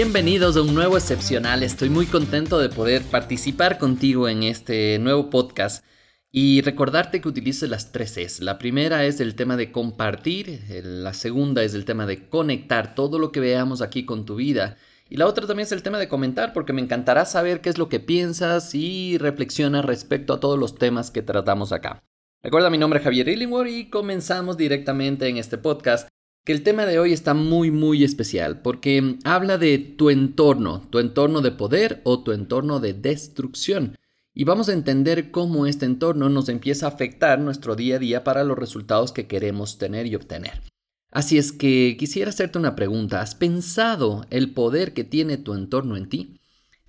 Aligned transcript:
Bienvenidos 0.00 0.56
a 0.56 0.62
un 0.62 0.76
nuevo 0.76 0.96
excepcional. 0.96 1.64
Estoy 1.64 1.90
muy 1.90 2.06
contento 2.06 2.60
de 2.60 2.68
poder 2.68 3.02
participar 3.02 3.78
contigo 3.78 4.28
en 4.28 4.44
este 4.44 4.96
nuevo 5.00 5.28
podcast 5.28 5.84
y 6.30 6.60
recordarte 6.60 7.20
que 7.20 7.26
utilices 7.26 7.68
las 7.68 7.90
tres 7.90 8.16
Es. 8.16 8.38
La 8.38 8.58
primera 8.58 9.04
es 9.04 9.18
el 9.18 9.34
tema 9.34 9.56
de 9.56 9.72
compartir, 9.72 10.62
la 10.84 11.14
segunda 11.14 11.64
es 11.64 11.74
el 11.74 11.84
tema 11.84 12.06
de 12.06 12.28
conectar 12.28 12.94
todo 12.94 13.18
lo 13.18 13.32
que 13.32 13.40
veamos 13.40 13.82
aquí 13.82 14.04
con 14.04 14.24
tu 14.24 14.36
vida 14.36 14.76
y 15.10 15.16
la 15.16 15.26
otra 15.26 15.48
también 15.48 15.66
es 15.66 15.72
el 15.72 15.82
tema 15.82 15.98
de 15.98 16.06
comentar 16.06 16.52
porque 16.52 16.72
me 16.72 16.80
encantará 16.80 17.24
saber 17.24 17.60
qué 17.60 17.68
es 17.68 17.76
lo 17.76 17.88
que 17.88 17.98
piensas 17.98 18.76
y 18.76 19.18
reflexionas 19.18 19.84
respecto 19.84 20.32
a 20.32 20.38
todos 20.38 20.60
los 20.60 20.76
temas 20.76 21.10
que 21.10 21.22
tratamos 21.22 21.72
acá. 21.72 22.04
Recuerda, 22.40 22.70
mi 22.70 22.78
nombre 22.78 23.00
es 23.00 23.04
Javier 23.04 23.30
Illingworth 23.30 23.68
y 23.68 23.90
comenzamos 23.90 24.56
directamente 24.56 25.26
en 25.26 25.38
este 25.38 25.58
podcast 25.58 26.08
que 26.44 26.52
el 26.52 26.62
tema 26.62 26.86
de 26.86 26.98
hoy 26.98 27.12
está 27.12 27.34
muy 27.34 27.70
muy 27.70 28.04
especial 28.04 28.62
porque 28.62 29.18
habla 29.24 29.58
de 29.58 29.78
tu 29.78 30.10
entorno, 30.10 30.86
tu 30.90 30.98
entorno 30.98 31.40
de 31.40 31.52
poder 31.52 32.00
o 32.04 32.22
tu 32.22 32.32
entorno 32.32 32.80
de 32.80 32.94
destrucción. 32.94 33.96
Y 34.34 34.44
vamos 34.44 34.68
a 34.68 34.72
entender 34.72 35.30
cómo 35.30 35.66
este 35.66 35.84
entorno 35.84 36.28
nos 36.28 36.48
empieza 36.48 36.86
a 36.86 36.90
afectar 36.90 37.40
nuestro 37.40 37.74
día 37.74 37.96
a 37.96 37.98
día 37.98 38.24
para 38.24 38.44
los 38.44 38.56
resultados 38.56 39.12
que 39.12 39.26
queremos 39.26 39.78
tener 39.78 40.06
y 40.06 40.14
obtener. 40.14 40.62
Así 41.10 41.38
es 41.38 41.52
que 41.52 41.96
quisiera 41.98 42.30
hacerte 42.30 42.58
una 42.58 42.76
pregunta. 42.76 43.20
¿Has 43.20 43.34
pensado 43.34 44.26
el 44.30 44.52
poder 44.52 44.92
que 44.92 45.04
tiene 45.04 45.38
tu 45.38 45.54
entorno 45.54 45.96
en 45.96 46.08
ti? 46.08 46.38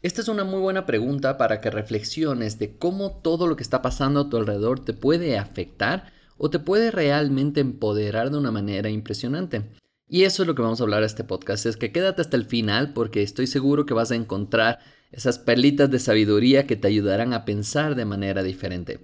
Esta 0.02 0.22
es 0.22 0.28
una 0.28 0.44
muy 0.44 0.62
buena 0.62 0.86
pregunta 0.86 1.38
para 1.38 1.60
que 1.60 1.72
reflexiones 1.72 2.60
de 2.60 2.78
cómo 2.78 3.20
todo 3.22 3.48
lo 3.48 3.56
que 3.56 3.64
está 3.64 3.82
pasando 3.82 4.22
a 4.22 4.30
tu 4.30 4.38
alrededor 4.38 4.80
te 4.84 4.94
puede 4.94 5.38
afectar 5.38 6.12
o 6.40 6.50
te 6.50 6.58
puede 6.58 6.90
realmente 6.90 7.60
empoderar 7.60 8.32
de 8.32 8.38
una 8.38 8.50
manera 8.50 8.90
impresionante. 8.90 9.70
Y 10.08 10.24
eso 10.24 10.42
es 10.42 10.48
lo 10.48 10.56
que 10.56 10.64
vamos 10.64 10.80
a 10.80 10.84
hablar 10.84 11.02
en 11.02 11.06
este 11.06 11.24
podcast, 11.24 11.68
es 11.68 11.78
que 11.78 11.92
quédate 11.92 12.22
hasta 12.22 12.38
el 12.38 12.46
final 12.46 12.94
porque 12.94 13.22
estoy 13.22 13.46
seguro 13.46 13.86
que 13.86 13.94
vas 13.94 14.10
a 14.10 14.16
encontrar 14.16 14.80
esas 15.12 15.38
perlitas 15.38 15.92
de 15.92 16.00
sabiduría 16.00 16.66
que 16.66 16.76
te 16.76 16.88
ayudarán 16.88 17.34
a 17.34 17.46
pensar 17.46 17.94
de 17.94 18.06
manera 18.06 18.42
diferente. 18.42 19.00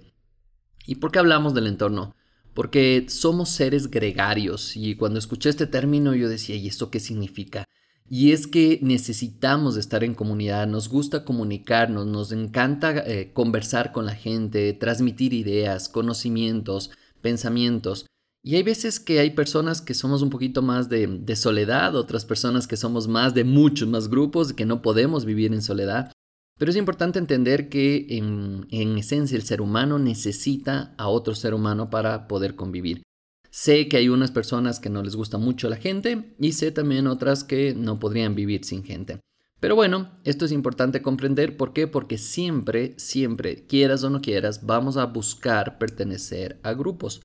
¿Y 0.86 0.96
por 0.96 1.12
qué 1.12 1.18
hablamos 1.18 1.54
del 1.54 1.66
entorno? 1.66 2.16
Porque 2.54 3.06
somos 3.08 3.50
seres 3.50 3.90
gregarios 3.90 4.76
y 4.76 4.96
cuando 4.96 5.18
escuché 5.18 5.50
este 5.50 5.66
término 5.66 6.14
yo 6.14 6.28
decía, 6.28 6.56
¿y 6.56 6.66
esto 6.66 6.90
qué 6.90 7.00
significa? 7.00 7.66
Y 8.08 8.32
es 8.32 8.46
que 8.46 8.78
necesitamos 8.82 9.76
estar 9.76 10.04
en 10.04 10.14
comunidad, 10.14 10.66
nos 10.66 10.88
gusta 10.88 11.24
comunicarnos, 11.24 12.06
nos 12.06 12.32
encanta 12.32 12.96
eh, 12.98 13.32
conversar 13.32 13.92
con 13.92 14.06
la 14.06 14.14
gente, 14.14 14.72
transmitir 14.72 15.34
ideas, 15.34 15.88
conocimientos, 15.88 16.90
pensamientos. 17.26 18.06
Y 18.44 18.54
hay 18.54 18.62
veces 18.62 19.00
que 19.00 19.18
hay 19.18 19.30
personas 19.30 19.82
que 19.82 19.94
somos 19.94 20.22
un 20.22 20.30
poquito 20.30 20.62
más 20.62 20.88
de, 20.88 21.34
soledad, 21.34 21.96
otras 21.96 22.24
personas 22.24 22.68
que 22.68 22.76
somos 22.76 23.08
más 23.08 23.34
de 23.34 23.42
muchos 23.42 23.88
más 23.88 24.08
grupos, 24.08 24.52
que 24.52 24.64
no 24.64 24.80
podemos 24.80 25.24
vivir 25.24 25.52
en 25.52 25.60
soledad. 25.60 26.12
Pero 26.56 26.70
es 26.70 26.76
importante 26.76 27.18
entender 27.18 27.68
que 27.68 28.06
en, 28.10 28.68
en 28.70 28.96
esencia 28.98 29.36
el 29.36 29.42
ser 29.42 29.60
humano 29.60 29.98
necesita 29.98 30.94
a 30.98 31.08
otro 31.08 31.34
ser 31.34 31.54
humano 31.54 31.90
para 31.90 32.28
poder 32.28 32.54
convivir. 32.54 33.02
Sé 33.50 33.88
que 33.88 33.96
hay 33.96 34.08
unas 34.08 34.30
personas 34.30 34.78
que 34.78 34.90
no 34.90 35.02
les 35.02 35.16
gusta 35.16 35.38
mucho 35.38 35.68
la 35.68 35.76
gente 35.76 36.36
y 36.38 36.52
sé 36.52 36.70
también 36.70 37.08
otras 37.08 37.42
que 37.42 37.74
no 37.74 37.98
podrían 37.98 38.36
vivir 38.36 38.64
sin 38.64 38.84
gente. 38.84 39.18
Pero 39.66 39.74
bueno, 39.74 40.12
esto 40.22 40.44
es 40.44 40.52
importante 40.52 41.02
comprender. 41.02 41.56
¿Por 41.56 41.72
qué? 41.72 41.88
Porque 41.88 42.18
siempre, 42.18 42.94
siempre, 42.98 43.66
quieras 43.66 44.04
o 44.04 44.10
no 44.10 44.20
quieras, 44.20 44.64
vamos 44.64 44.96
a 44.96 45.06
buscar 45.06 45.76
pertenecer 45.78 46.60
a 46.62 46.72
grupos. 46.72 47.20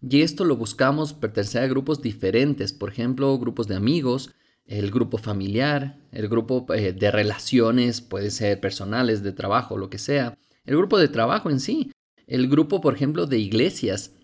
Y 0.00 0.22
esto 0.22 0.46
lo 0.46 0.56
buscamos 0.56 1.12
pertenecer 1.12 1.62
a 1.62 1.66
grupos 1.66 2.00
diferentes, 2.00 2.72
por 2.72 2.88
ejemplo, 2.88 3.38
grupos 3.38 3.68
de 3.68 3.76
amigos, 3.76 4.30
el 4.64 4.90
grupo 4.90 5.18
familiar, 5.18 6.00
el 6.12 6.30
grupo 6.30 6.64
eh, 6.72 6.94
de 6.94 7.10
relaciones, 7.10 8.00
puede 8.00 8.30
ser 8.30 8.58
personales, 8.58 9.22
de 9.22 9.32
trabajo, 9.32 9.76
lo 9.76 9.90
que 9.90 9.98
sea, 9.98 10.38
el 10.64 10.78
grupo 10.78 10.96
de 10.96 11.08
trabajo 11.08 11.50
en 11.50 11.60
sí, 11.60 11.92
el 12.26 12.48
grupo, 12.48 12.80
por 12.80 12.94
ejemplo, 12.94 13.26
de 13.26 13.38
iglesias. 13.38 14.14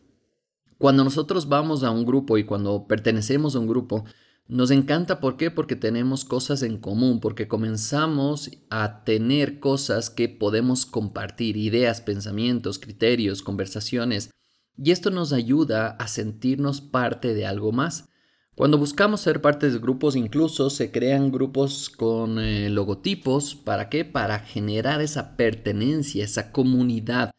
Cuando 0.78 1.04
nosotros 1.04 1.50
vamos 1.50 1.84
a 1.84 1.90
un 1.90 2.06
grupo 2.06 2.38
y 2.38 2.44
cuando 2.44 2.86
pertenecemos 2.86 3.54
a 3.56 3.58
un 3.58 3.66
grupo, 3.66 4.06
nos 4.48 4.70
encanta, 4.70 5.20
¿por 5.20 5.36
qué? 5.36 5.50
Porque 5.50 5.76
tenemos 5.76 6.24
cosas 6.24 6.62
en 6.62 6.78
común, 6.78 7.20
porque 7.20 7.48
comenzamos 7.48 8.50
a 8.70 9.04
tener 9.04 9.60
cosas 9.60 10.10
que 10.10 10.28
podemos 10.28 10.84
compartir, 10.84 11.56
ideas, 11.56 12.00
pensamientos, 12.00 12.78
criterios, 12.78 13.42
conversaciones, 13.42 14.30
y 14.76 14.90
esto 14.90 15.10
nos 15.10 15.32
ayuda 15.32 15.90
a 15.90 16.08
sentirnos 16.08 16.80
parte 16.80 17.34
de 17.34 17.46
algo 17.46 17.72
más. 17.72 18.08
Cuando 18.54 18.76
buscamos 18.76 19.22
ser 19.22 19.40
parte 19.40 19.70
de 19.70 19.78
grupos, 19.78 20.16
incluso 20.16 20.68
se 20.68 20.90
crean 20.90 21.32
grupos 21.32 21.88
con 21.88 22.38
eh, 22.38 22.68
logotipos, 22.68 23.54
¿para 23.54 23.88
qué? 23.88 24.04
Para 24.04 24.40
generar 24.40 25.00
esa 25.00 25.36
pertenencia, 25.36 26.24
esa 26.24 26.52
comunidad. 26.52 27.32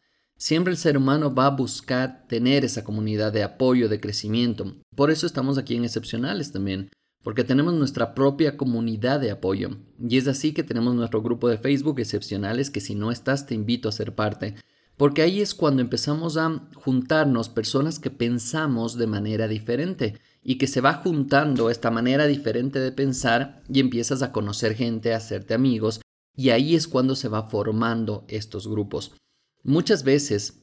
Siempre 0.44 0.72
el 0.72 0.76
ser 0.76 0.98
humano 0.98 1.34
va 1.34 1.46
a 1.46 1.56
buscar 1.56 2.26
tener 2.28 2.66
esa 2.66 2.84
comunidad 2.84 3.32
de 3.32 3.42
apoyo, 3.42 3.88
de 3.88 3.98
crecimiento. 3.98 4.74
Por 4.94 5.10
eso 5.10 5.24
estamos 5.26 5.56
aquí 5.56 5.74
en 5.74 5.86
Excepcionales 5.86 6.52
también, 6.52 6.90
porque 7.22 7.44
tenemos 7.44 7.72
nuestra 7.72 8.14
propia 8.14 8.58
comunidad 8.58 9.20
de 9.20 9.30
apoyo. 9.30 9.70
Y 9.98 10.18
es 10.18 10.28
así 10.28 10.52
que 10.52 10.62
tenemos 10.62 10.94
nuestro 10.94 11.22
grupo 11.22 11.48
de 11.48 11.56
Facebook 11.56 11.98
Excepcionales, 11.98 12.70
que 12.70 12.82
si 12.82 12.94
no 12.94 13.10
estás 13.10 13.46
te 13.46 13.54
invito 13.54 13.88
a 13.88 13.92
ser 13.92 14.14
parte, 14.14 14.54
porque 14.98 15.22
ahí 15.22 15.40
es 15.40 15.54
cuando 15.54 15.80
empezamos 15.80 16.36
a 16.36 16.68
juntarnos 16.74 17.48
personas 17.48 17.98
que 17.98 18.10
pensamos 18.10 18.98
de 18.98 19.06
manera 19.06 19.48
diferente 19.48 20.20
y 20.42 20.58
que 20.58 20.66
se 20.66 20.82
va 20.82 20.92
juntando 20.92 21.70
esta 21.70 21.90
manera 21.90 22.26
diferente 22.26 22.80
de 22.80 22.92
pensar 22.92 23.62
y 23.66 23.80
empiezas 23.80 24.20
a 24.20 24.30
conocer 24.30 24.74
gente, 24.74 25.14
a 25.14 25.16
hacerte 25.16 25.54
amigos, 25.54 26.02
y 26.36 26.50
ahí 26.50 26.74
es 26.74 26.86
cuando 26.86 27.16
se 27.16 27.28
va 27.28 27.44
formando 27.44 28.26
estos 28.28 28.68
grupos. 28.68 29.14
Muchas 29.64 30.04
veces 30.04 30.60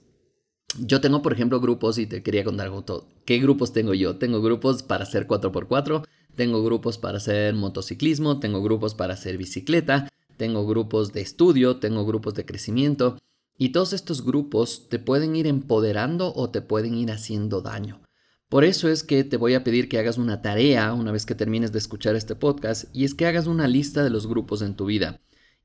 yo 0.78 1.02
tengo, 1.02 1.24
por 1.24 1.34
ejemplo, 1.34 1.60
grupos 1.60 1.98
y 1.98 2.06
te 2.06 2.22
quería 2.22 2.44
contar. 2.44 2.72
¿Qué 3.26 3.40
grupos 3.40 3.74
tengo 3.74 3.96
yo? 3.96 4.18
Tengo 4.18 4.44
grupos 4.44 4.84
para 4.84 5.04
hacer 5.04 5.28
4x4, 5.28 6.06
tengo 6.36 6.64
grupos 6.64 7.00
para 7.00 7.18
hacer 7.18 7.56
motociclismo, 7.56 8.40
tengo 8.40 8.62
grupos 8.62 8.94
para 8.94 9.16
hacer 9.16 9.38
bicicleta, 9.38 10.08
tengo 10.38 10.68
grupos 10.68 11.14
de 11.14 11.22
estudio, 11.22 11.78
tengo 11.78 12.06
grupos 12.06 12.36
de 12.36 12.46
crecimiento. 12.46 13.18
Y 13.58 13.70
todos 13.70 13.94
estos 13.94 14.24
grupos 14.24 14.88
te 14.88 15.00
pueden 15.00 15.36
ir 15.36 15.48
empoderando 15.48 16.32
o 16.36 16.52
te 16.52 16.62
pueden 16.62 16.94
ir 16.94 17.12
haciendo 17.12 17.62
daño. 17.62 18.02
Por 18.50 18.66
eso 18.66 18.88
es 18.88 19.04
que 19.04 19.24
te 19.24 19.38
voy 19.38 19.56
a 19.56 19.64
pedir 19.64 19.90
que 19.90 19.98
hagas 19.98 20.20
una 20.20 20.44
tarea 20.44 20.94
una 20.94 21.12
vez 21.12 21.26
que 21.26 21.34
termines 21.34 21.72
de 21.72 21.80
escuchar 21.80 22.16
este 22.16 22.36
podcast 22.36 22.86
y 22.94 23.06
es 23.06 23.16
que 23.16 23.26
hagas 23.26 23.48
una 23.48 23.68
lista 23.68 24.04
de 24.04 24.12
los 24.12 24.28
grupos 24.28 24.62
en 24.62 24.76
tu 24.76 24.86
vida 24.86 25.20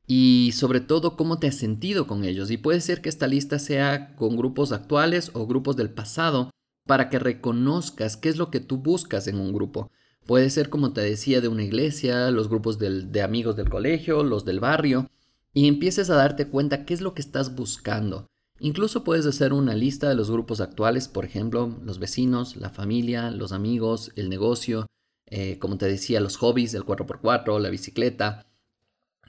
y 0.07 0.53
sobre 0.55 0.81
todo 0.81 1.17
cómo 1.17 1.39
te 1.39 1.49
has 1.49 1.57
sentido 1.57 2.07
con 2.07 2.25
ellos. 2.25 2.51
Y 2.51 2.57
puede 2.57 2.81
ser 2.81 3.01
que 3.01 3.09
esta 3.09 3.27
lista 3.27 3.59
sea 3.59 4.15
con 4.17 4.37
grupos 4.37 4.73
actuales 4.73 5.31
o 5.35 5.47
grupos 5.47 5.77
del 5.77 5.91
pasado 5.91 6.51
para 6.87 7.11
que 7.11 7.19
reconozcas 7.19 8.17
qué 8.17 8.29
es 8.29 8.37
lo 8.37 8.51
que 8.51 8.61
tú 8.61 8.79
buscas 8.79 9.27
en 9.27 9.39
un 9.41 9.53
grupo. 9.53 9.91
Puede 10.25 10.51
ser, 10.51 10.71
como 10.71 10.93
te 10.93 11.01
decía, 11.01 11.41
de 11.41 11.49
una 11.49 11.65
iglesia, 11.65 12.31
los 12.31 12.49
grupos 12.49 12.79
de 12.79 13.23
amigos 13.23 13.57
del 13.57 13.69
colegio, 13.69 14.25
los 14.25 14.45
del 14.45 14.61
barrio, 14.61 15.09
y 15.53 15.69
empieces 15.69 16.11
a 16.11 16.17
darte 16.17 16.49
cuenta 16.49 16.85
qué 16.85 16.95
es 16.95 17.01
lo 17.01 17.15
que 17.15 17.23
estás 17.23 17.55
buscando. 17.55 18.27
Incluso 18.59 19.05
puedes 19.05 19.27
hacer 19.27 19.53
una 19.53 19.75
lista 19.75 20.09
de 20.09 20.15
los 20.15 20.31
grupos 20.31 20.61
actuales, 20.61 21.09
por 21.09 21.25
ejemplo, 21.25 21.79
los 21.83 21.99
vecinos, 21.99 22.57
la 22.57 22.71
familia, 22.71 23.31
los 23.31 23.53
amigos, 23.53 24.13
el 24.17 24.29
negocio, 24.29 24.87
eh, 25.27 25.59
como 25.59 25.77
te 25.77 25.87
decía, 25.87 26.21
los 26.21 26.37
hobbies, 26.37 26.75
el 26.75 26.85
4x4, 26.85 27.61
la 27.61 27.69
bicicleta, 27.69 28.47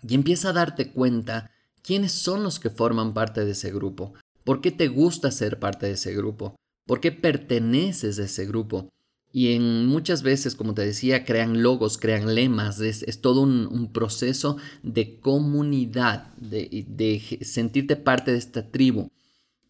y 0.08 0.16
empieza 0.16 0.50
a 0.50 0.54
darte 0.54 0.92
cuenta 0.92 1.52
quiénes 1.82 2.12
son 2.12 2.44
los 2.44 2.60
que 2.60 2.70
forman 2.70 3.14
parte 3.14 3.46
de 3.46 3.52
ese 3.52 3.72
grupo, 3.72 4.14
por 4.44 4.62
qué 4.62 4.72
te 4.72 4.88
gusta 4.88 5.32
ser 5.32 5.60
parte 5.60 5.86
de 5.86 5.94
ese 5.94 6.14
grupo, 6.14 6.56
por 6.86 7.00
qué 7.00 7.12
perteneces 7.12 8.20
a 8.20 8.24
ese 8.24 8.46
grupo. 8.46 8.90
Y 9.34 9.54
en 9.54 9.86
muchas 9.86 10.24
veces, 10.24 10.56
como 10.56 10.74
te 10.74 10.86
decía, 10.86 11.26
crean 11.26 11.62
logos, 11.62 11.98
crean 11.98 12.34
lemas, 12.34 12.80
es, 12.80 13.22
todo 13.22 13.42
un, 13.42 13.92
proceso 13.92 14.58
de 14.84 15.20
comunidad, 15.20 16.34
de, 16.38 16.86
de 16.88 17.40
sentirte 17.42 17.98
parte 17.98 18.32
de 18.32 18.38
esta 18.38 18.72
tribu. 18.72 19.10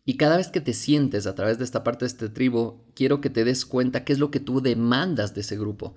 Y 0.05 0.15
cada 0.15 0.37
vez 0.37 0.47
que 0.47 0.61
te 0.61 0.73
sientes 0.73 1.27
a 1.27 1.35
través 1.35 1.57
de 1.57 1.65
esta 1.65 1.83
parte 1.83 2.05
de 2.05 2.07
esta 2.07 2.33
tribu, 2.33 2.85
quiero 2.93 3.19
que 3.19 3.29
te 3.29 3.43
des 3.43 3.65
cuenta 3.65 4.05
qué 4.05 4.13
es 4.13 4.19
lo 4.19 4.31
que 4.31 4.39
tú 4.39 4.61
demandas 4.61 5.35
de 5.35 5.41
ese 5.41 5.57
grupo. 5.57 5.95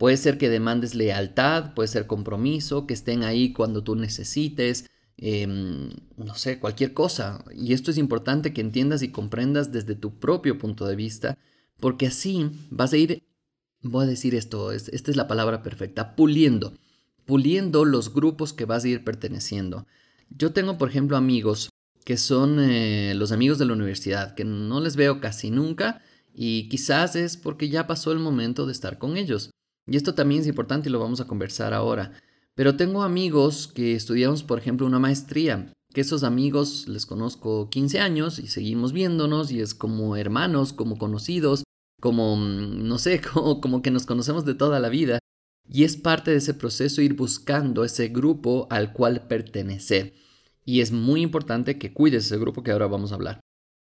Puede 0.00 0.16
ser 0.16 0.38
que 0.38 0.48
demandes 0.48 0.94
lealtad, 0.94 1.74
puede 1.74 1.86
ser 1.86 2.06
compromiso, 2.06 2.86
que 2.86 2.94
estén 2.94 3.22
ahí 3.22 3.52
cuando 3.52 3.84
tú 3.84 3.96
necesites, 3.96 4.86
em, 5.18 5.90
no 6.16 6.34
sé, 6.36 6.58
cualquier 6.58 6.94
cosa. 6.94 7.44
Y 7.54 7.74
esto 7.74 7.90
es 7.90 7.98
importante 7.98 8.54
que 8.54 8.62
entiendas 8.62 9.02
y 9.02 9.10
comprendas 9.10 9.72
desde 9.72 9.94
tu 9.94 10.18
propio 10.18 10.56
punto 10.56 10.86
de 10.86 10.96
vista, 10.96 11.36
porque 11.80 12.06
así 12.06 12.50
vas 12.70 12.94
a 12.94 12.96
ir, 12.96 13.24
voy 13.82 14.04
a 14.04 14.08
decir 14.08 14.34
esto, 14.34 14.72
esta 14.72 15.10
es 15.10 15.16
la 15.16 15.28
palabra 15.28 15.62
perfecta, 15.62 16.16
puliendo, 16.16 16.72
puliendo 17.26 17.84
los 17.84 18.14
grupos 18.14 18.54
que 18.54 18.64
vas 18.64 18.84
a 18.84 18.88
ir 18.88 19.04
perteneciendo. 19.04 19.86
Yo 20.30 20.54
tengo, 20.54 20.78
por 20.78 20.88
ejemplo, 20.88 21.18
amigos 21.18 21.68
que 22.06 22.16
son 22.16 22.58
eh, 22.58 23.12
los 23.16 23.32
amigos 23.32 23.58
de 23.58 23.66
la 23.66 23.74
universidad, 23.74 24.34
que 24.34 24.46
no 24.46 24.80
les 24.80 24.96
veo 24.96 25.20
casi 25.20 25.50
nunca 25.50 26.00
y 26.32 26.70
quizás 26.70 27.16
es 27.16 27.36
porque 27.36 27.68
ya 27.68 27.86
pasó 27.86 28.12
el 28.12 28.18
momento 28.18 28.64
de 28.64 28.72
estar 28.72 28.96
con 28.96 29.18
ellos. 29.18 29.50
Y 29.86 29.96
esto 29.96 30.14
también 30.14 30.42
es 30.42 30.46
importante 30.46 30.88
y 30.88 30.92
lo 30.92 31.00
vamos 31.00 31.20
a 31.20 31.26
conversar 31.26 31.74
ahora. 31.74 32.12
Pero 32.54 32.76
tengo 32.76 33.02
amigos 33.02 33.68
que 33.68 33.94
estudiamos, 33.94 34.42
por 34.42 34.58
ejemplo, 34.58 34.86
una 34.86 34.98
maestría, 34.98 35.72
que 35.92 36.02
esos 36.02 36.24
amigos 36.24 36.88
les 36.88 37.06
conozco 37.06 37.68
15 37.70 38.00
años 38.00 38.38
y 38.38 38.48
seguimos 38.48 38.92
viéndonos 38.92 39.50
y 39.50 39.60
es 39.60 39.74
como 39.74 40.16
hermanos, 40.16 40.72
como 40.72 40.98
conocidos, 40.98 41.64
como, 42.00 42.36
mm, 42.36 42.86
no 42.86 42.98
sé, 42.98 43.20
como, 43.60 43.82
que 43.82 43.90
nos 43.90 44.06
conocemos 44.06 44.44
de 44.44 44.54
toda 44.54 44.80
la 44.80 44.88
vida. 44.88 45.18
Y 45.68 45.84
es 45.84 45.96
parte 45.96 46.32
de 46.32 46.38
ese 46.38 46.54
proceso 46.54 47.00
ir 47.00 47.14
buscando 47.14 47.84
ese 47.84 48.08
grupo 48.08 48.66
al 48.70 48.92
cual 48.92 49.26
pertenecer. 49.28 50.14
Y 50.64 50.80
es 50.80 50.90
muy 50.90 51.22
importante 51.22 51.78
que 51.78 51.92
cuides 51.92 52.26
ese 52.26 52.38
grupo 52.38 52.62
que 52.62 52.72
ahora 52.72 52.88
vamos 52.88 53.12
a 53.12 53.14
hablar. 53.14 53.40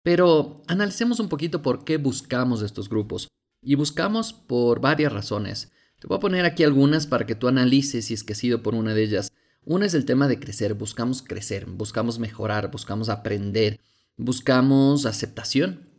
Pero 0.03 0.61
analicemos 0.67 1.19
un 1.19 1.29
poquito 1.29 1.61
por 1.61 1.85
qué 1.85 1.97
buscamos 1.97 2.61
estos 2.61 2.89
grupos. 2.89 3.29
Y 3.63 3.75
buscamos 3.75 4.33
por 4.33 4.79
varias 4.81 5.11
razones. 5.11 5.71
Te 5.99 6.07
voy 6.07 6.17
a 6.17 6.21
poner 6.21 6.45
aquí 6.45 6.63
algunas 6.63 7.07
para 7.07 7.25
que 7.25 7.35
tú 7.35 7.49
analices 7.49 8.05
si 8.05 8.13
es 8.13 8.23
que 8.23 8.31
ha 8.33 8.35
sido 8.35 8.63
por 8.63 8.73
una 8.73 8.93
de 8.93 9.03
ellas. 9.03 9.33
Una 9.65 9.85
es 9.85 9.93
el 9.93 10.05
tema 10.05 10.29
de 10.29 10.39
crecer, 10.39 10.73
buscamos 10.73 11.21
crecer, 11.21 11.65
buscamos 11.65 12.19
mejorar, 12.19 12.71
buscamos 12.71 13.09
aprender, 13.09 13.81
buscamos 14.15 15.05
aceptación. 15.05 15.89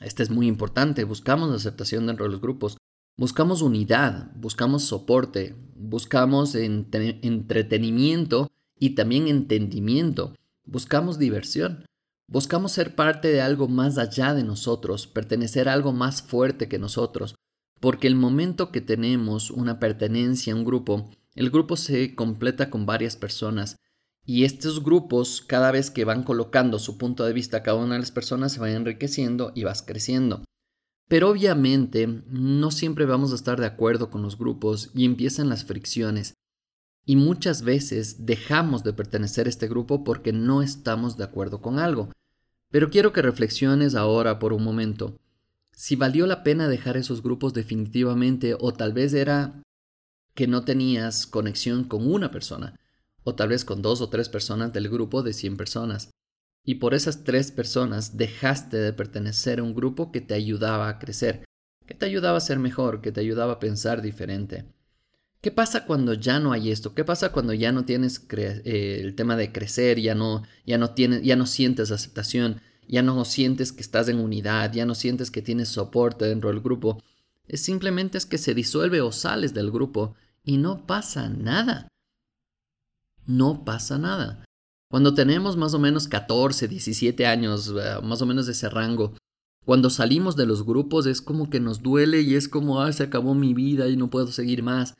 Este 0.00 0.22
es 0.22 0.28
muy 0.28 0.46
importante, 0.46 1.04
buscamos 1.04 1.50
aceptación 1.50 2.06
dentro 2.06 2.26
de 2.26 2.32
los 2.32 2.42
grupos, 2.42 2.76
buscamos 3.16 3.62
unidad, 3.62 4.30
buscamos 4.36 4.84
soporte, 4.84 5.56
buscamos 5.74 6.54
entretenimiento 6.54 8.50
y 8.78 8.90
también 8.90 9.28
entendimiento, 9.28 10.34
buscamos 10.66 11.18
diversión, 11.18 11.86
buscamos 12.28 12.72
ser 12.72 12.94
parte 12.94 13.28
de 13.28 13.40
algo 13.40 13.68
más 13.68 13.96
allá 13.96 14.34
de 14.34 14.44
nosotros, 14.44 15.06
pertenecer 15.06 15.70
a 15.70 15.72
algo 15.72 15.94
más 15.94 16.20
fuerte 16.20 16.68
que 16.68 16.78
nosotros, 16.78 17.34
porque 17.80 18.06
el 18.06 18.14
momento 18.14 18.72
que 18.72 18.80
tenemos 18.80 19.50
una 19.50 19.78
pertenencia 19.78 20.52
a 20.52 20.56
un 20.56 20.64
grupo, 20.64 21.10
el 21.34 21.50
grupo 21.50 21.76
se 21.76 22.14
completa 22.14 22.70
con 22.70 22.86
varias 22.86 23.16
personas 23.16 23.76
y 24.28 24.42
estos 24.44 24.82
grupos, 24.82 25.40
cada 25.40 25.70
vez 25.70 25.90
que 25.92 26.04
van 26.04 26.24
colocando 26.24 26.80
su 26.80 26.98
punto 26.98 27.24
de 27.24 27.32
vista 27.32 27.58
a 27.58 27.62
cada 27.62 27.78
una 27.78 27.94
de 27.94 28.00
las 28.00 28.10
personas, 28.10 28.52
se 28.52 28.58
van 28.58 28.70
enriqueciendo 28.70 29.52
y 29.54 29.62
vas 29.62 29.82
creciendo. 29.82 30.42
Pero 31.06 31.30
obviamente 31.30 32.08
no 32.28 32.72
siempre 32.72 33.06
vamos 33.06 33.30
a 33.30 33.36
estar 33.36 33.60
de 33.60 33.66
acuerdo 33.66 34.10
con 34.10 34.22
los 34.22 34.36
grupos 34.36 34.90
y 34.94 35.04
empiezan 35.04 35.48
las 35.48 35.64
fricciones. 35.64 36.34
Y 37.04 37.14
muchas 37.14 37.62
veces 37.62 38.26
dejamos 38.26 38.82
de 38.82 38.92
pertenecer 38.92 39.46
a 39.46 39.50
este 39.50 39.68
grupo 39.68 40.02
porque 40.02 40.32
no 40.32 40.60
estamos 40.60 41.16
de 41.16 41.22
acuerdo 41.22 41.60
con 41.60 41.78
algo. 41.78 42.10
Pero 42.72 42.90
quiero 42.90 43.12
que 43.12 43.22
reflexiones 43.22 43.94
ahora 43.94 44.40
por 44.40 44.52
un 44.52 44.64
momento 44.64 45.16
si 45.76 45.94
valió 45.94 46.26
la 46.26 46.42
pena 46.42 46.68
dejar 46.68 46.96
esos 46.96 47.22
grupos 47.22 47.52
definitivamente 47.52 48.56
o 48.58 48.72
tal 48.72 48.94
vez 48.94 49.12
era 49.12 49.62
que 50.34 50.46
no 50.46 50.64
tenías 50.64 51.26
conexión 51.26 51.84
con 51.84 52.10
una 52.10 52.30
persona 52.30 52.80
o 53.24 53.34
tal 53.34 53.50
vez 53.50 53.66
con 53.66 53.82
dos 53.82 54.00
o 54.00 54.08
tres 54.08 54.30
personas 54.30 54.72
del 54.72 54.88
grupo 54.88 55.22
de 55.22 55.34
100 55.34 55.58
personas. 55.58 56.10
Y 56.64 56.76
por 56.76 56.94
esas 56.94 57.24
tres 57.24 57.52
personas 57.52 58.16
dejaste 58.16 58.78
de 58.78 58.94
pertenecer 58.94 59.58
a 59.58 59.64
un 59.64 59.74
grupo 59.74 60.12
que 60.12 60.22
te 60.22 60.32
ayudaba 60.32 60.88
a 60.88 60.98
crecer, 60.98 61.44
que 61.84 61.94
te 61.94 62.06
ayudaba 62.06 62.38
a 62.38 62.40
ser 62.40 62.58
mejor, 62.58 63.02
que 63.02 63.12
te 63.12 63.20
ayudaba 63.20 63.54
a 63.54 63.60
pensar 63.60 64.00
diferente. 64.00 64.64
¿Qué 65.42 65.50
pasa 65.50 65.84
cuando 65.84 66.14
ya 66.14 66.40
no 66.40 66.52
hay 66.52 66.70
esto? 66.70 66.94
¿Qué 66.94 67.04
pasa 67.04 67.32
cuando 67.32 67.52
ya 67.52 67.70
no 67.70 67.84
tienes 67.84 68.26
eh, 68.30 69.00
el 69.02 69.14
tema 69.14 69.36
de 69.36 69.52
crecer, 69.52 70.00
ya 70.00 70.14
no, 70.14 70.42
ya 70.64 70.78
no, 70.78 70.94
tienes, 70.94 71.22
ya 71.22 71.36
no 71.36 71.44
sientes 71.44 71.90
aceptación, 71.90 72.62
ya 72.88 73.02
no 73.02 73.24
sientes 73.24 73.72
que 73.72 73.80
estás 73.82 74.08
en 74.08 74.18
unidad, 74.18 74.72
ya 74.72 74.86
no 74.86 74.94
sientes 74.94 75.30
que 75.30 75.42
tienes 75.42 75.68
soporte 75.68 76.24
dentro 76.24 76.50
del 76.50 76.60
grupo. 76.60 77.02
Es 77.46 77.62
simplemente 77.62 78.18
es 78.18 78.26
que 78.26 78.38
se 78.38 78.54
disuelve 78.54 79.00
o 79.00 79.12
sales 79.12 79.54
del 79.54 79.70
grupo 79.70 80.14
y 80.44 80.56
no 80.56 80.86
pasa 80.86 81.28
nada. 81.28 81.88
No 83.26 83.64
pasa 83.64 83.98
nada. 83.98 84.44
Cuando 84.88 85.14
tenemos 85.14 85.56
más 85.56 85.74
o 85.74 85.78
menos 85.78 86.06
14, 86.06 86.68
17 86.68 87.26
años, 87.26 87.74
eh, 87.76 87.96
más 88.02 88.22
o 88.22 88.26
menos 88.26 88.46
de 88.46 88.52
ese 88.52 88.68
rango, 88.68 89.14
cuando 89.64 89.90
salimos 89.90 90.36
de 90.36 90.46
los 90.46 90.64
grupos 90.64 91.06
es 91.06 91.20
como 91.20 91.50
que 91.50 91.58
nos 91.58 91.82
duele 91.82 92.20
y 92.20 92.36
es 92.36 92.48
como, 92.48 92.80
ah, 92.80 92.92
se 92.92 93.02
acabó 93.02 93.34
mi 93.34 93.52
vida 93.52 93.88
y 93.88 93.96
no 93.96 94.10
puedo 94.10 94.28
seguir 94.28 94.62
más. 94.62 94.94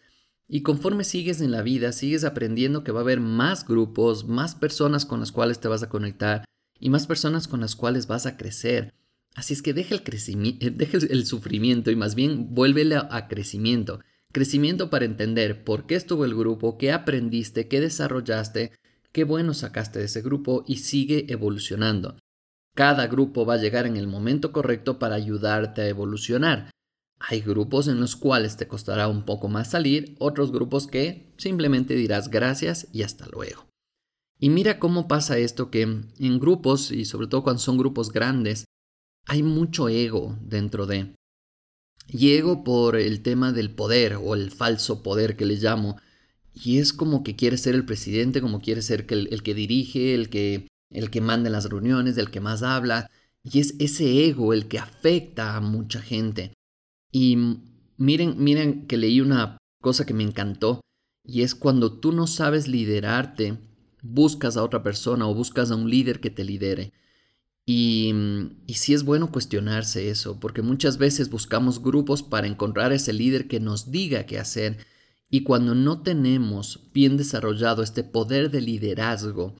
Y 0.48 0.62
conforme 0.62 1.04
sigues 1.04 1.40
en 1.40 1.52
la 1.52 1.62
vida, 1.62 1.92
sigues 1.92 2.24
aprendiendo 2.24 2.82
que 2.82 2.90
va 2.90 3.00
a 3.00 3.02
haber 3.02 3.20
más 3.20 3.66
grupos, 3.66 4.26
más 4.26 4.56
personas 4.56 5.06
con 5.06 5.20
las 5.20 5.30
cuales 5.30 5.60
te 5.60 5.68
vas 5.68 5.84
a 5.84 5.88
conectar 5.88 6.44
y 6.80 6.90
más 6.90 7.06
personas 7.06 7.48
con 7.48 7.60
las 7.60 7.76
cuales 7.76 8.06
vas 8.06 8.26
a 8.26 8.36
crecer. 8.36 8.94
Así 9.34 9.52
es 9.52 9.62
que 9.62 9.74
deja 9.74 9.94
el, 9.94 10.02
crecimiento, 10.02 10.66
deja 10.70 10.96
el 10.96 11.26
sufrimiento 11.26 11.90
y 11.90 11.96
más 11.96 12.14
bien 12.14 12.54
vuélvele 12.54 12.96
a, 12.96 13.28
crecimiento. 13.28 14.00
Crecimiento 14.32 14.88
para 14.90 15.04
entender 15.04 15.62
por 15.62 15.86
qué 15.86 15.94
estuvo 15.94 16.24
el 16.24 16.34
grupo, 16.34 16.78
qué 16.78 16.92
aprendiste, 16.92 17.68
qué 17.68 17.80
desarrollaste, 17.80 18.72
qué 19.12 19.24
bueno 19.24 19.54
sacaste 19.54 19.98
de 19.98 20.06
ese 20.06 20.22
grupo 20.22 20.64
y 20.66 20.78
sigue 20.78 21.26
evolucionando. 21.28 22.16
Cada 22.74 23.06
grupo 23.06 23.46
va 23.46 23.54
a 23.54 23.58
llegar 23.58 23.86
en 23.86 23.96
el 23.96 24.06
momento 24.06 24.52
correcto 24.52 24.98
para 24.98 25.14
ayudarte 25.14 25.82
a 25.82 25.88
evolucionar. 25.88 26.70
Hay 27.18 27.40
grupos 27.40 27.88
en 27.88 28.00
los 28.00 28.16
cuales 28.16 28.56
te 28.56 28.68
costará 28.68 29.08
un 29.08 29.24
poco 29.24 29.48
más 29.48 29.70
salir, 29.70 30.14
otros 30.18 30.52
grupos 30.52 30.86
que 30.86 31.32
simplemente 31.38 31.94
dirás 31.94 32.30
gracias 32.30 32.88
y 32.92 33.02
hasta 33.02 33.26
luego. 33.26 33.66
Y 34.38 34.50
mira 34.50 34.78
cómo 34.78 35.08
pasa 35.08 35.38
esto 35.38 35.70
que 35.70 35.82
en 35.82 36.38
grupos, 36.38 36.90
y 36.90 37.04
sobre 37.04 37.26
todo 37.26 37.42
cuando 37.42 37.60
son 37.60 37.78
grupos 37.78 38.12
grandes, 38.12 38.66
hay 39.26 39.42
mucho 39.42 39.88
ego 39.88 40.38
dentro 40.40 40.86
de. 40.86 41.14
Y 42.08 42.34
ego 42.34 42.62
por 42.62 42.96
el 42.96 43.22
tema 43.22 43.52
del 43.52 43.70
poder 43.70 44.18
o 44.22 44.34
el 44.34 44.50
falso 44.50 45.02
poder 45.02 45.36
que 45.36 45.46
le 45.46 45.56
llamo. 45.56 45.96
Y 46.54 46.78
es 46.78 46.92
como 46.92 47.24
que 47.24 47.34
quiere 47.34 47.58
ser 47.58 47.74
el 47.74 47.84
presidente, 47.84 48.40
como 48.40 48.60
quiere 48.60 48.82
ser 48.82 49.06
el, 49.10 49.42
que 49.42 49.54
dirige, 49.54 50.14
el 50.14 50.30
que, 50.30 50.68
el 50.90 51.10
que 51.10 51.20
manda 51.20 51.48
en 51.48 51.52
las 51.52 51.68
reuniones, 51.68 52.16
el 52.16 52.30
que 52.30 52.40
más 52.40 52.62
habla. 52.62 53.10
Y 53.42 53.58
es 53.58 53.74
ese 53.78 54.26
ego 54.26 54.52
el 54.52 54.68
que 54.68 54.78
afecta 54.78 55.56
a 55.56 55.60
mucha 55.60 56.00
gente. 56.00 56.52
Y 57.12 57.36
miren, 57.96 58.36
miren 58.38 58.86
que 58.86 58.96
leí 58.96 59.20
una 59.20 59.58
cosa 59.82 60.06
que 60.06 60.14
me 60.14 60.22
encantó. 60.22 60.80
Y 61.24 61.42
es 61.42 61.56
cuando 61.56 61.98
tú 61.98 62.12
no 62.12 62.28
sabes 62.28 62.68
liderarte 62.68 63.58
buscas 64.02 64.56
a 64.56 64.62
otra 64.62 64.82
persona 64.82 65.26
o 65.26 65.34
buscas 65.34 65.70
a 65.70 65.76
un 65.76 65.90
líder 65.90 66.20
que 66.20 66.30
te 66.30 66.44
lidere. 66.44 66.92
Y, 67.64 68.14
y 68.66 68.74
sí 68.74 68.94
es 68.94 69.02
bueno 69.02 69.32
cuestionarse 69.32 70.08
eso, 70.08 70.38
porque 70.38 70.62
muchas 70.62 70.98
veces 70.98 71.30
buscamos 71.30 71.82
grupos 71.82 72.22
para 72.22 72.46
encontrar 72.46 72.92
ese 72.92 73.12
líder 73.12 73.48
que 73.48 73.58
nos 73.58 73.90
diga 73.90 74.24
qué 74.24 74.38
hacer. 74.38 74.78
Y 75.28 75.42
cuando 75.42 75.74
no 75.74 76.02
tenemos 76.02 76.88
bien 76.94 77.16
desarrollado 77.16 77.82
este 77.82 78.04
poder 78.04 78.50
de 78.50 78.60
liderazgo, 78.60 79.56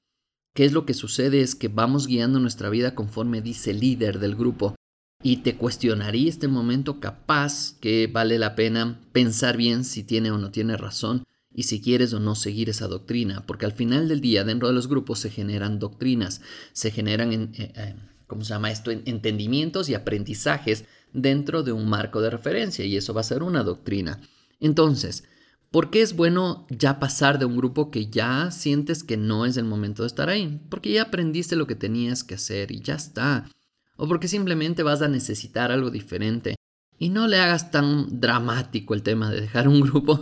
¿qué 0.54 0.64
es 0.64 0.72
lo 0.72 0.86
que 0.86 0.94
sucede? 0.94 1.40
Es 1.40 1.56
que 1.56 1.66
vamos 1.66 2.06
guiando 2.06 2.38
nuestra 2.38 2.70
vida 2.70 2.94
conforme 2.94 3.42
dice 3.42 3.72
el 3.72 3.80
líder 3.80 4.20
del 4.20 4.36
grupo. 4.36 4.76
Y 5.22 5.38
te 5.38 5.56
cuestionaría 5.56 6.28
este 6.28 6.46
momento 6.46 7.00
capaz 7.00 7.76
que 7.80 8.06
vale 8.06 8.38
la 8.38 8.54
pena 8.54 9.00
pensar 9.10 9.56
bien 9.56 9.82
si 9.84 10.04
tiene 10.04 10.30
o 10.30 10.38
no 10.38 10.52
tiene 10.52 10.76
razón 10.76 11.24
y 11.56 11.62
si 11.62 11.80
quieres 11.80 12.12
o 12.12 12.20
no 12.20 12.34
seguir 12.34 12.68
esa 12.68 12.86
doctrina, 12.86 13.44
porque 13.46 13.64
al 13.64 13.72
final 13.72 14.08
del 14.08 14.20
día 14.20 14.44
dentro 14.44 14.68
de 14.68 14.74
los 14.74 14.88
grupos 14.88 15.20
se 15.20 15.30
generan 15.30 15.78
doctrinas, 15.78 16.42
se 16.74 16.90
generan, 16.90 17.32
en, 17.32 17.42
eh, 17.54 17.72
eh, 17.74 17.96
¿cómo 18.26 18.44
se 18.44 18.50
llama 18.50 18.70
esto?, 18.70 18.90
entendimientos 18.90 19.88
y 19.88 19.94
aprendizajes 19.94 20.84
dentro 21.14 21.62
de 21.62 21.72
un 21.72 21.88
marco 21.88 22.20
de 22.20 22.28
referencia 22.28 22.84
y 22.84 22.98
eso 22.98 23.14
va 23.14 23.22
a 23.22 23.24
ser 23.24 23.42
una 23.42 23.62
doctrina. 23.62 24.20
Entonces, 24.60 25.24
¿por 25.70 25.88
qué 25.88 26.02
es 26.02 26.14
bueno 26.14 26.66
ya 26.68 27.00
pasar 27.00 27.38
de 27.38 27.46
un 27.46 27.56
grupo 27.56 27.90
que 27.90 28.08
ya 28.08 28.50
sientes 28.50 29.02
que 29.02 29.16
no 29.16 29.46
es 29.46 29.56
el 29.56 29.64
momento 29.64 30.02
de 30.02 30.08
estar 30.08 30.28
ahí? 30.28 30.60
Porque 30.68 30.92
ya 30.92 31.04
aprendiste 31.04 31.56
lo 31.56 31.66
que 31.66 31.74
tenías 31.74 32.22
que 32.22 32.34
hacer 32.34 32.70
y 32.70 32.80
ya 32.80 32.96
está. 32.96 33.50
O 33.96 34.06
porque 34.06 34.28
simplemente 34.28 34.82
vas 34.82 35.00
a 35.00 35.08
necesitar 35.08 35.72
algo 35.72 35.90
diferente. 35.90 36.54
Y 36.98 37.08
no 37.08 37.26
le 37.26 37.38
hagas 37.38 37.70
tan 37.70 38.20
dramático 38.20 38.92
el 38.92 39.02
tema 39.02 39.30
de 39.30 39.40
dejar 39.40 39.68
un 39.68 39.80
grupo 39.80 40.20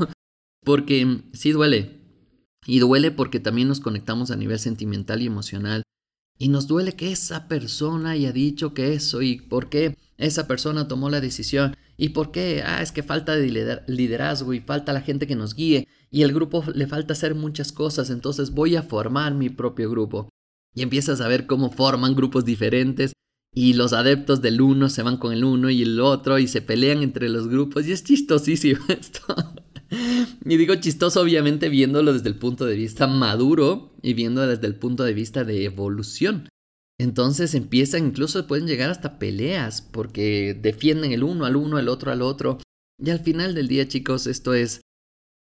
porque 0.64 1.22
sí 1.32 1.52
duele. 1.52 2.00
Y 2.66 2.78
duele 2.78 3.10
porque 3.10 3.40
también 3.40 3.68
nos 3.68 3.80
conectamos 3.80 4.30
a 4.30 4.36
nivel 4.36 4.58
sentimental 4.58 5.22
y 5.22 5.26
emocional. 5.26 5.82
Y 6.38 6.48
nos 6.48 6.66
duele 6.66 6.94
que 6.94 7.12
esa 7.12 7.46
persona 7.46 8.10
haya 8.10 8.32
dicho 8.32 8.74
que 8.74 8.94
eso 8.94 9.22
y 9.22 9.36
por 9.36 9.68
qué 9.68 9.96
esa 10.16 10.48
persona 10.48 10.88
tomó 10.88 11.10
la 11.10 11.20
decisión. 11.20 11.76
¿Y 11.96 12.10
por 12.10 12.32
qué? 12.32 12.62
Ah, 12.64 12.82
es 12.82 12.90
que 12.90 13.02
falta 13.02 13.36
de 13.36 13.82
liderazgo 13.86 14.52
y 14.52 14.60
falta 14.60 14.92
la 14.92 15.00
gente 15.00 15.26
que 15.26 15.36
nos 15.36 15.54
guíe 15.54 15.86
y 16.10 16.22
el 16.22 16.32
grupo 16.32 16.64
le 16.72 16.86
falta 16.86 17.12
hacer 17.12 17.34
muchas 17.34 17.72
cosas, 17.72 18.08
entonces 18.08 18.52
voy 18.52 18.76
a 18.76 18.84
formar 18.84 19.34
mi 19.34 19.48
propio 19.48 19.90
grupo. 19.90 20.28
Y 20.72 20.82
empiezas 20.82 21.20
a 21.20 21.26
ver 21.26 21.46
cómo 21.46 21.72
forman 21.72 22.14
grupos 22.14 22.44
diferentes 22.44 23.12
y 23.52 23.74
los 23.74 23.92
adeptos 23.92 24.40
del 24.40 24.60
uno 24.60 24.88
se 24.88 25.02
van 25.02 25.16
con 25.16 25.32
el 25.32 25.44
uno 25.44 25.70
y 25.70 25.82
el 25.82 26.00
otro 26.00 26.38
y 26.38 26.46
se 26.46 26.62
pelean 26.62 27.02
entre 27.02 27.28
los 27.28 27.48
grupos 27.48 27.86
y 27.86 27.92
es 27.92 28.04
chistosísimo 28.04 28.80
esto. 28.88 29.22
Y 30.44 30.56
digo 30.56 30.74
chistoso 30.76 31.20
obviamente 31.20 31.68
viéndolo 31.68 32.12
desde 32.12 32.28
el 32.28 32.36
punto 32.36 32.66
de 32.66 32.76
vista 32.76 33.06
maduro 33.06 33.94
y 34.02 34.14
viéndolo 34.14 34.48
desde 34.48 34.66
el 34.66 34.76
punto 34.76 35.04
de 35.04 35.14
vista 35.14 35.44
de 35.44 35.64
evolución. 35.64 36.48
Entonces 36.98 37.54
empiezan, 37.54 38.06
incluso 38.06 38.46
pueden 38.46 38.66
llegar 38.66 38.90
hasta 38.90 39.18
peleas 39.18 39.82
porque 39.82 40.54
defienden 40.54 41.12
el 41.12 41.24
uno 41.24 41.44
al 41.44 41.56
uno, 41.56 41.78
el 41.78 41.88
otro 41.88 42.12
al 42.12 42.22
otro. 42.22 42.58
Y 43.02 43.10
al 43.10 43.20
final 43.20 43.54
del 43.54 43.68
día, 43.68 43.88
chicos, 43.88 44.26
esto 44.26 44.54
es... 44.54 44.80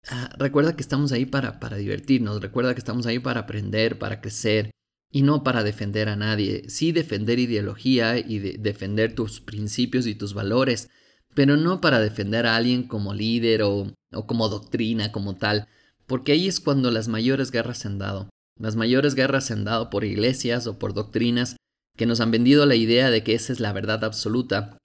Ah, 0.09 0.35
recuerda 0.38 0.75
que 0.75 0.82
estamos 0.82 1.12
ahí 1.12 1.26
para, 1.26 1.61
para 1.61 1.76
divertirnos, 1.76 2.40
recuerda 2.40 2.75
que 2.75 2.80
estamos 2.80 3.06
ahí 3.06 3.18
para 3.18 3.40
aprender, 3.40 3.99
para 3.99 4.21
crecer 4.21 4.71
y 5.12 5.23
no 5.23 5.44
para 5.44 5.62
defender 5.62 6.09
a 6.09 6.16
nadie. 6.16 6.68
Sí 6.68 6.90
defender 6.90 7.38
ideología 7.38 8.18
y 8.18 8.38
defender 8.38 9.14
tus 9.14 9.40
principios 9.40 10.06
y 10.06 10.14
tus 10.14 10.35
valores, 10.35 10.88
pero 11.35 11.57
no 11.57 11.81
para 11.81 12.01
defender 12.01 12.47
a 12.47 12.57
alguien 12.57 12.83
como 12.85 13.15
líder 13.15 13.62
o, 13.62 13.93
o 14.12 14.27
como 14.27 14.49
doctrina, 14.49 15.12
como 15.12 15.37
tal, 15.37 15.69
porque 16.07 16.33
ahí 16.33 16.49
es 16.49 16.61
cuando 16.61 16.91
las 16.91 17.09
mayores 17.09 17.51
guerras 17.51 17.79
se 17.79 17.89
han 17.89 17.99
dado. 17.99 18.29
Las 18.59 18.77
mayores 18.77 19.15
guerras 19.15 19.47
se 19.47 19.55
han 19.55 19.65
dado 19.65 19.91
por 19.91 20.05
iglesias 20.05 20.67
o 20.67 20.79
por 20.79 20.95
doctrinas 20.95 21.57
que 21.97 22.07
nos 22.07 22.21
han 22.21 22.31
vendido 22.31 22.67
la 22.67 22.75
idea 22.75 23.11
de 23.11 23.23
que 23.23 23.35
esa 23.35 23.53
es 23.53 23.61
la 23.61 23.73
verdad 23.73 24.05
absoluta 24.05 24.79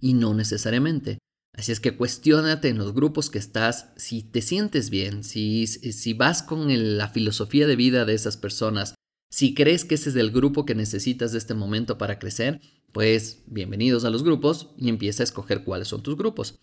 y 0.00 0.14
no 0.14 0.34
necesariamente. 0.34 1.18
Así 1.54 1.72
es 1.72 1.80
que 1.80 1.96
cuestiónate 1.96 2.68
en 2.68 2.76
los 2.76 2.92
grupos 2.92 3.30
que 3.30 3.38
estás 3.38 3.90
si 3.96 4.22
te 4.22 4.42
sientes 4.42 4.90
bien, 4.90 5.24
si, 5.24 5.66
si 5.66 6.12
vas 6.12 6.42
con 6.42 6.98
la 6.98 7.08
filosofía 7.08 7.66
de 7.66 7.76
vida 7.76 8.04
de 8.04 8.14
esas 8.14 8.36
personas, 8.36 8.94
si 9.28 9.54
crees 9.54 9.84
que 9.84 9.96
ese 9.96 10.10
es 10.10 10.16
el 10.16 10.30
grupo 10.30 10.64
que 10.64 10.74
necesitas 10.74 11.32
de 11.32 11.38
este 11.38 11.54
momento 11.54 11.98
para 11.98 12.18
crecer, 12.18 12.60
pues 12.92 13.42
bienvenidos 13.46 14.04
a 14.04 14.10
los 14.10 14.22
grupos 14.22 14.70
y 14.78 14.88
empieza 14.88 15.22
a 15.22 15.24
escoger 15.24 15.64
cuáles 15.64 15.88
son 15.88 16.02
tus 16.02 16.16
grupos. 16.16 16.58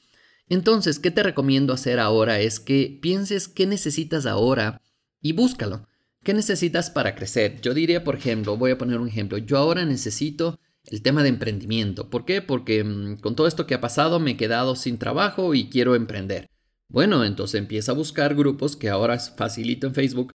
Entonces, 0.49 0.99
¿qué 0.99 1.11
te 1.11 1.23
recomiendo 1.23 1.73
hacer 1.73 1.99
ahora? 1.99 2.39
Es 2.39 2.59
que 2.59 2.99
pienses 3.01 3.47
qué 3.47 3.65
necesitas 3.65 4.25
ahora 4.25 4.81
y 5.21 5.33
búscalo. 5.33 5.87
¿Qué 6.23 6.33
necesitas 6.33 6.89
para 6.89 7.15
crecer? 7.15 7.59
Yo 7.61 7.73
diría, 7.73 8.03
por 8.03 8.15
ejemplo, 8.15 8.57
voy 8.57 8.71
a 8.71 8.77
poner 8.77 8.99
un 8.99 9.09
ejemplo, 9.09 9.37
yo 9.37 9.57
ahora 9.57 9.85
necesito 9.85 10.59
el 10.85 11.01
tema 11.01 11.21
de 11.21 11.29
emprendimiento. 11.29 12.09
¿Por 12.09 12.25
qué? 12.25 12.41
Porque 12.41 12.83
mm, 12.83 13.17
con 13.17 13.35
todo 13.35 13.47
esto 13.47 13.67
que 13.67 13.73
ha 13.73 13.81
pasado 13.81 14.19
me 14.19 14.31
he 14.31 14.37
quedado 14.37 14.75
sin 14.75 14.97
trabajo 14.97 15.53
y 15.53 15.69
quiero 15.69 15.95
emprender. 15.95 16.49
Bueno, 16.87 17.25
entonces 17.25 17.59
empieza 17.59 17.91
a 17.91 17.95
buscar 17.95 18.35
grupos 18.35 18.75
que 18.75 18.89
ahora 18.89 19.17
facilito 19.19 19.87
en 19.87 19.93
Facebook. 19.93 20.31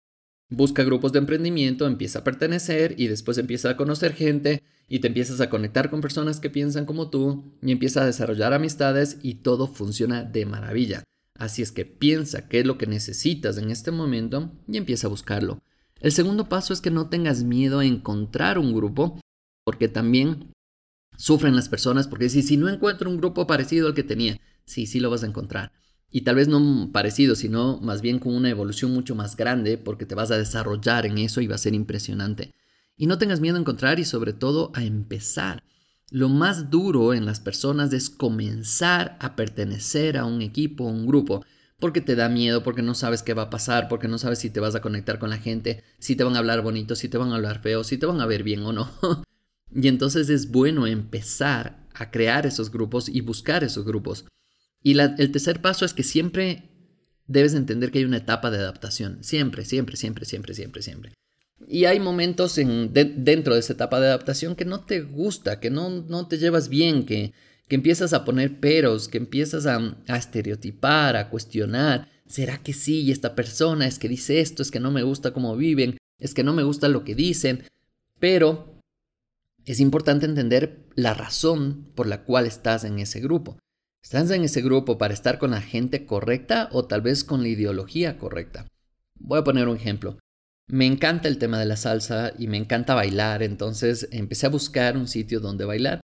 Busca 0.51 0.83
grupos 0.83 1.11
de 1.11 1.19
emprendimiento, 1.19 1.85
empieza 1.85 2.19
a 2.19 2.23
pertenecer 2.23 2.95
y 2.97 3.07
después 3.07 3.37
empieza 3.37 3.69
a 3.69 3.77
conocer 3.77 4.13
gente 4.13 4.63
y 4.87 4.99
te 4.99 5.07
empiezas 5.07 5.41
a 5.41 5.49
conectar 5.49 5.91
con 5.91 6.01
personas 6.01 6.39
que 6.39 6.49
piensan 6.49 6.85
como 6.85 7.11
tú 7.11 7.53
y 7.61 7.71
empieza 7.71 8.01
a 8.01 8.05
desarrollar 8.07 8.53
amistades 8.53 9.19
y 9.21 9.35
todo 9.35 9.67
funciona 9.67 10.23
de 10.23 10.47
maravilla. 10.47 11.03
Así 11.35 11.61
es 11.61 11.71
que 11.71 11.85
piensa 11.85 12.47
qué 12.47 12.61
es 12.61 12.65
lo 12.65 12.79
que 12.79 12.87
necesitas 12.87 13.59
en 13.59 13.69
este 13.69 13.91
momento 13.91 14.51
y 14.67 14.77
empieza 14.77 15.05
a 15.05 15.11
buscarlo. 15.11 15.61
El 15.99 16.11
segundo 16.11 16.49
paso 16.49 16.73
es 16.73 16.81
que 16.81 16.91
no 16.91 17.09
tengas 17.09 17.43
miedo 17.43 17.79
a 17.79 17.85
encontrar 17.85 18.57
un 18.57 18.73
grupo, 18.73 19.19
porque 19.63 19.87
también 19.87 20.51
sufren 21.15 21.55
las 21.55 21.69
personas, 21.69 22.07
porque 22.07 22.29
si, 22.29 22.41
si 22.41 22.57
no 22.57 22.69
encuentro 22.69 23.09
un 23.09 23.17
grupo 23.17 23.45
parecido 23.45 23.87
al 23.87 23.93
que 23.93 24.03
tenía, 24.03 24.39
sí, 24.65 24.87
sí 24.87 24.99
lo 24.99 25.09
vas 25.11 25.23
a 25.23 25.27
encontrar. 25.27 25.71
Y 26.11 26.21
tal 26.21 26.35
vez 26.35 26.47
no 26.47 26.89
parecido, 26.91 27.35
sino 27.35 27.79
más 27.81 28.01
bien 28.01 28.19
con 28.19 28.35
una 28.35 28.49
evolución 28.49 28.93
mucho 28.93 29.15
más 29.15 29.35
grande, 29.35 29.77
porque 29.77 30.05
te 30.05 30.15
vas 30.15 30.31
a 30.31 30.37
desarrollar 30.37 31.05
en 31.05 31.17
eso 31.17 31.41
y 31.41 31.47
va 31.47 31.55
a 31.55 31.59
ser 31.59 31.73
impresionante. 31.73 32.53
Y 32.97 33.07
no 33.07 33.17
tengas 33.17 33.39
miedo 33.39 33.57
a 33.57 33.59
encontrar 33.59 33.99
y 33.99 34.05
sobre 34.05 34.33
todo 34.33 34.71
a 34.73 34.83
empezar. 34.83 35.63
Lo 36.11 36.27
más 36.27 36.69
duro 36.71 37.13
en 37.13 37.25
las 37.25 37.39
personas 37.39 37.93
es 37.93 38.09
comenzar 38.09 39.17
a 39.19 39.35
pertenecer 39.35 40.17
a 40.17 40.25
un 40.25 40.41
equipo, 40.41 40.87
a 40.87 40.91
un 40.91 41.05
grupo 41.05 41.43
porque 41.79 42.01
te 42.01 42.15
da 42.15 42.29
miedo, 42.29 42.61
porque 42.61 42.81
no 42.81 42.93
sabes 42.93 43.23
qué 43.23 43.33
va 43.33 43.43
a 43.43 43.49
pasar, 43.49 43.87
porque 43.87 44.07
no 44.07 44.17
sabes 44.17 44.39
si 44.39 44.49
te 44.49 44.59
vas 44.59 44.75
a 44.75 44.81
conectar 44.81 45.17
con 45.17 45.29
la 45.29 45.37
gente, 45.37 45.83
si 45.97 46.15
te 46.15 46.23
van 46.23 46.35
a 46.35 46.39
hablar 46.39 46.61
bonito, 46.61 46.95
si 46.95 47.07
te 47.07 47.17
van 47.17 47.31
a 47.31 47.35
hablar 47.35 47.61
feo, 47.61 47.83
si 47.83 47.97
te 47.97 48.05
van 48.05 48.19
a 48.19 48.25
ver 48.25 48.43
bien 48.43 48.63
o 48.63 48.73
no. 48.73 48.91
y 49.73 49.87
entonces 49.87 50.29
es 50.29 50.51
bueno 50.51 50.87
empezar 50.87 51.87
a 51.93 52.11
crear 52.11 52.45
esos 52.45 52.71
grupos 52.71 53.07
y 53.09 53.21
buscar 53.21 53.63
esos 53.63 53.85
grupos. 53.85 54.25
Y 54.81 54.97
el 54.97 55.31
tercer 55.31 55.61
paso 55.61 55.85
es 55.85 55.93
que 55.93 56.03
siempre 56.03 56.69
debes 57.27 57.53
entender 57.53 57.91
que 57.91 57.99
hay 57.99 58.05
una 58.05 58.17
etapa 58.17 58.49
de 58.49 58.57
adaptación. 58.57 59.23
Siempre, 59.23 59.65
siempre, 59.65 59.97
siempre, 59.97 60.25
siempre, 60.25 60.53
siempre, 60.53 60.81
siempre. 60.81 61.13
Y 61.67 61.85
hay 61.85 61.99
momentos 61.99 62.57
en, 62.57 62.93
dentro 62.93 63.53
de 63.53 63.59
esa 63.59 63.73
etapa 63.73 63.99
de 63.99 64.07
adaptación 64.07 64.55
que 64.55 64.65
no 64.65 64.81
te 64.85 65.01
gusta, 65.01 65.59
que 65.59 65.69
no, 65.69 65.89
no 65.89 66.27
te 66.27 66.37
llevas 66.37 66.69
bien, 66.69 67.05
que, 67.05 67.33
que 67.69 67.75
empiezas 67.75 68.13
a 68.13 68.25
poner 68.25 68.59
peros, 68.59 69.07
que 69.07 69.19
empiezas 69.19 69.67
a, 69.67 69.95
estereotipar, 70.07 71.15
a 71.15 71.29
cuestionar, 71.29 72.09
¿será 72.25 72.57
que 72.57 72.73
sí? 72.73 73.01
Y 73.01 73.11
esta 73.11 73.35
persona 73.35 73.85
es 73.85 73.99
que 73.99 74.09
dice 74.09 74.41
esto, 74.41 74.63
es 74.63 74.71
que 74.71 74.79
no 74.79 74.89
me 74.89 75.03
gusta 75.03 75.31
cómo 75.31 75.55
viven, 75.55 75.97
es 76.17 76.33
que 76.33 76.43
no 76.43 76.51
me 76.51 76.63
gusta 76.63 76.87
lo 76.87 77.03
que 77.03 77.13
dicen, 77.13 77.63
pero 78.19 78.81
es 79.65 79.79
importante 79.79 80.25
entender 80.25 80.79
la 80.95 81.13
razón 81.13 81.85
por 81.93 82.07
la 82.07 82.23
cual 82.23 82.47
estás 82.47 82.83
en 82.85 82.97
ese 82.97 83.19
grupo. 83.19 83.59
¿Estás 84.03 84.31
en 84.31 84.43
ese 84.43 84.61
grupo 84.61 84.97
para 84.97 85.13
estar 85.13 85.37
con 85.37 85.51
la 85.51 85.61
gente 85.61 86.05
correcta 86.05 86.69
o 86.71 86.85
tal 86.85 87.01
vez 87.01 87.23
con 87.23 87.43
la 87.43 87.49
ideología 87.49 88.17
correcta? 88.17 88.65
Voy 89.19 89.39
a 89.39 89.43
poner 89.43 89.67
un 89.67 89.75
ejemplo. 89.75 90.17
Me 90.67 90.85
encanta 90.85 91.27
el 91.27 91.37
tema 91.37 91.59
de 91.59 91.65
la 91.65 91.77
salsa 91.77 92.33
y 92.37 92.47
me 92.47 92.57
encanta 92.57 92.95
bailar, 92.95 93.43
entonces 93.43 94.07
empecé 94.11 94.45
a 94.45 94.49
buscar 94.49 94.97
un 94.97 95.07
sitio 95.07 95.39
donde 95.39 95.65
bailar 95.65 96.01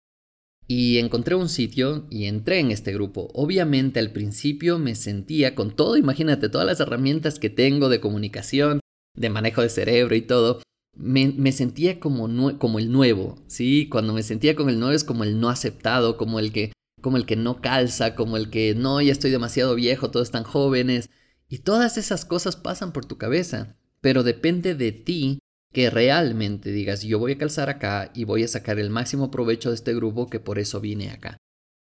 y 0.66 0.98
encontré 0.98 1.34
un 1.34 1.48
sitio 1.48 2.06
y 2.10 2.24
entré 2.24 2.58
en 2.58 2.70
este 2.70 2.92
grupo. 2.92 3.30
Obviamente 3.34 4.00
al 4.00 4.10
principio 4.10 4.78
me 4.78 4.94
sentía 4.94 5.54
con 5.54 5.74
todo, 5.76 5.96
imagínate, 5.96 6.48
todas 6.48 6.66
las 6.66 6.80
herramientas 6.80 7.38
que 7.38 7.50
tengo 7.50 7.88
de 7.88 8.00
comunicación, 8.00 8.80
de 9.16 9.30
manejo 9.30 9.62
de 9.62 9.68
cerebro 9.68 10.14
y 10.14 10.22
todo, 10.22 10.62
me, 10.96 11.52
sentía 11.52 12.00
como, 12.00 12.58
como 12.58 12.78
el 12.78 12.90
nuevo, 12.90 13.42
¿sí? 13.46 13.88
Cuando 13.90 14.12
me 14.12 14.22
sentía 14.22 14.54
con 14.54 14.68
el 14.68 14.78
nuevo 14.78 14.94
es 14.94 15.04
como 15.04 15.24
el 15.24 15.40
no 15.40 15.48
aceptado, 15.48 16.16
como 16.16 16.38
el 16.38 16.52
que 16.52 16.72
como 17.04 17.18
el 17.18 17.26
que 17.26 17.36
no 17.36 17.60
calza, 17.60 18.14
como 18.14 18.38
el 18.38 18.48
que 18.48 18.74
no, 18.74 18.98
ya 19.02 19.12
estoy 19.12 19.30
demasiado 19.30 19.74
viejo, 19.74 20.10
todos 20.10 20.28
están 20.28 20.42
jóvenes. 20.42 21.10
Y 21.50 21.58
todas 21.58 21.98
esas 21.98 22.24
cosas 22.24 22.56
pasan 22.56 22.94
por 22.94 23.04
tu 23.04 23.18
cabeza, 23.18 23.76
pero 24.00 24.22
depende 24.22 24.74
de 24.74 24.92
ti 24.92 25.38
que 25.70 25.90
realmente 25.90 26.72
digas 26.72 27.02
yo 27.02 27.18
voy 27.18 27.32
a 27.32 27.36
calzar 27.36 27.68
acá 27.68 28.10
y 28.14 28.24
voy 28.24 28.42
a 28.42 28.48
sacar 28.48 28.78
el 28.78 28.88
máximo 28.88 29.30
provecho 29.30 29.68
de 29.68 29.74
este 29.74 29.92
grupo 29.92 30.30
que 30.30 30.40
por 30.40 30.58
eso 30.58 30.80
vine 30.80 31.10
acá. 31.10 31.36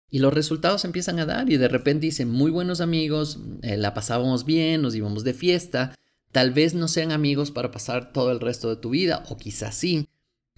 Y 0.07 0.19
los 0.19 0.36
resultados 0.36 0.86
empiezan 0.86 1.17
a 1.17 1.25
dar 1.25 1.50
y 1.50 1.57
de 1.57 1.67
repente 1.67 2.05
dicen 2.05 2.29
muy 2.29 2.51
buenos 2.51 2.79
amigos, 2.79 3.39
eh, 3.63 3.75
la 3.75 3.95
pasábamos 3.95 4.45
bien, 4.45 4.83
nos 4.83 4.93
íbamos 4.93 5.24
de 5.24 5.33
fiesta, 5.33 5.95
tal 6.31 6.51
vez 6.51 6.75
no 6.75 6.88
sean 6.88 7.12
amigos 7.12 7.50
para 7.50 7.71
pasar 7.71 8.13
todo 8.13 8.31
el 8.31 8.39
resto 8.39 8.69
de 8.69 8.79
tu 8.79 8.91
vida 8.91 9.24
o 9.29 9.38
quizás 9.38 9.74
sí, 9.74 10.09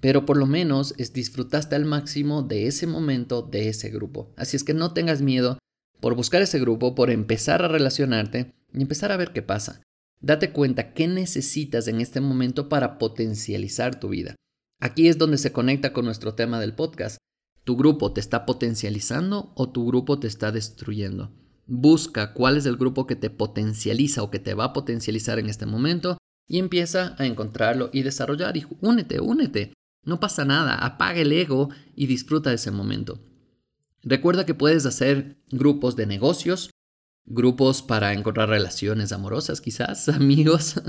pero 0.01 0.25
por 0.25 0.38
lo 0.38 0.46
menos 0.46 0.94
es, 0.98 1.13
disfrutaste 1.13 1.75
al 1.75 1.86
máximo 1.86 2.41
de 2.41 2.68
ese 2.68 2.88
momento, 2.88 3.41
de 3.41 3.70
ese 3.70 3.89
grupo. 3.89 4.34
Así 4.38 4.56
es 4.56 4.63
que 4.63 4.74
no 4.74 4.94
tengas 4.94 5.22
miedo 5.22 5.58
por 6.00 6.15
buscar 6.15 6.41
ese 6.41 6.60
grupo, 6.60 6.96
por 6.96 7.10
empezar 7.10 7.62
a 7.63 7.68
relacionarte 7.68 8.53
y 8.74 8.82
empezar 8.82 9.12
a 9.12 9.18
ver 9.18 9.34
qué 9.34 9.41
pasa. 9.41 9.82
Date 10.22 10.51
cuenta 10.51 10.94
qué 10.94 11.08
necesitas 11.08 11.88
en 11.88 12.01
este 12.01 12.22
momento 12.22 12.70
para 12.70 12.98
potencializar 12.98 14.00
tu 14.00 14.10
vida. 14.10 14.36
Aquí 14.82 15.08
es 15.08 15.18
donde 15.18 15.38
se 15.38 15.51
conecta 15.51 15.94
con 15.94 16.06
nuestro 16.06 16.36
tema 16.36 16.60
del 16.60 16.74
podcast. 16.74 17.18
¿Tu 17.65 17.75
grupo 17.75 18.13
te 18.13 18.22
está 18.22 18.46
potencializando 18.46 19.51
o 19.56 19.70
tu 19.70 19.86
grupo 19.86 20.20
te 20.20 20.27
está 20.27 20.51
destruyendo? 20.51 21.34
Busca 21.68 22.34
cuál 22.34 22.58
es 22.58 22.65
el 22.65 22.77
grupo 22.77 23.06
que 23.06 23.15
te 23.15 23.29
potencializa 23.29 24.24
o 24.24 24.32
que 24.32 24.39
te 24.39 24.53
va 24.53 24.65
a 24.65 24.74
potencializar 24.74 25.38
en 25.39 25.50
este 25.50 25.65
momento 25.65 26.18
y 26.48 26.58
empieza 26.58 27.15
a 27.20 27.25
encontrarlo 27.25 27.89
y 27.94 28.01
desarrollar 28.01 28.58
y 28.58 28.65
únete, 28.82 29.20
únete. 29.20 29.74
No 30.03 30.20
pasa 30.20 30.46
nada, 30.46 30.75
apaga 30.75 31.22
el 31.22 31.32
ego 31.32 31.70
y 31.96 32.08
disfruta 32.08 32.50
de 32.50 32.56
ese 32.56 32.72
momento. 32.72 33.20
Recuerda 34.01 34.46
que 34.46 34.53
puedes 34.53 34.86
hacer 34.86 35.38
grupos 35.51 35.96
de 35.96 36.06
negocios, 36.06 36.70
grupos 37.25 37.82
para 37.82 38.13
encontrar 38.13 38.50
relaciones 38.50 39.12
amorosas 39.12 39.62
quizás, 39.62 40.10
amigos, 40.10 40.82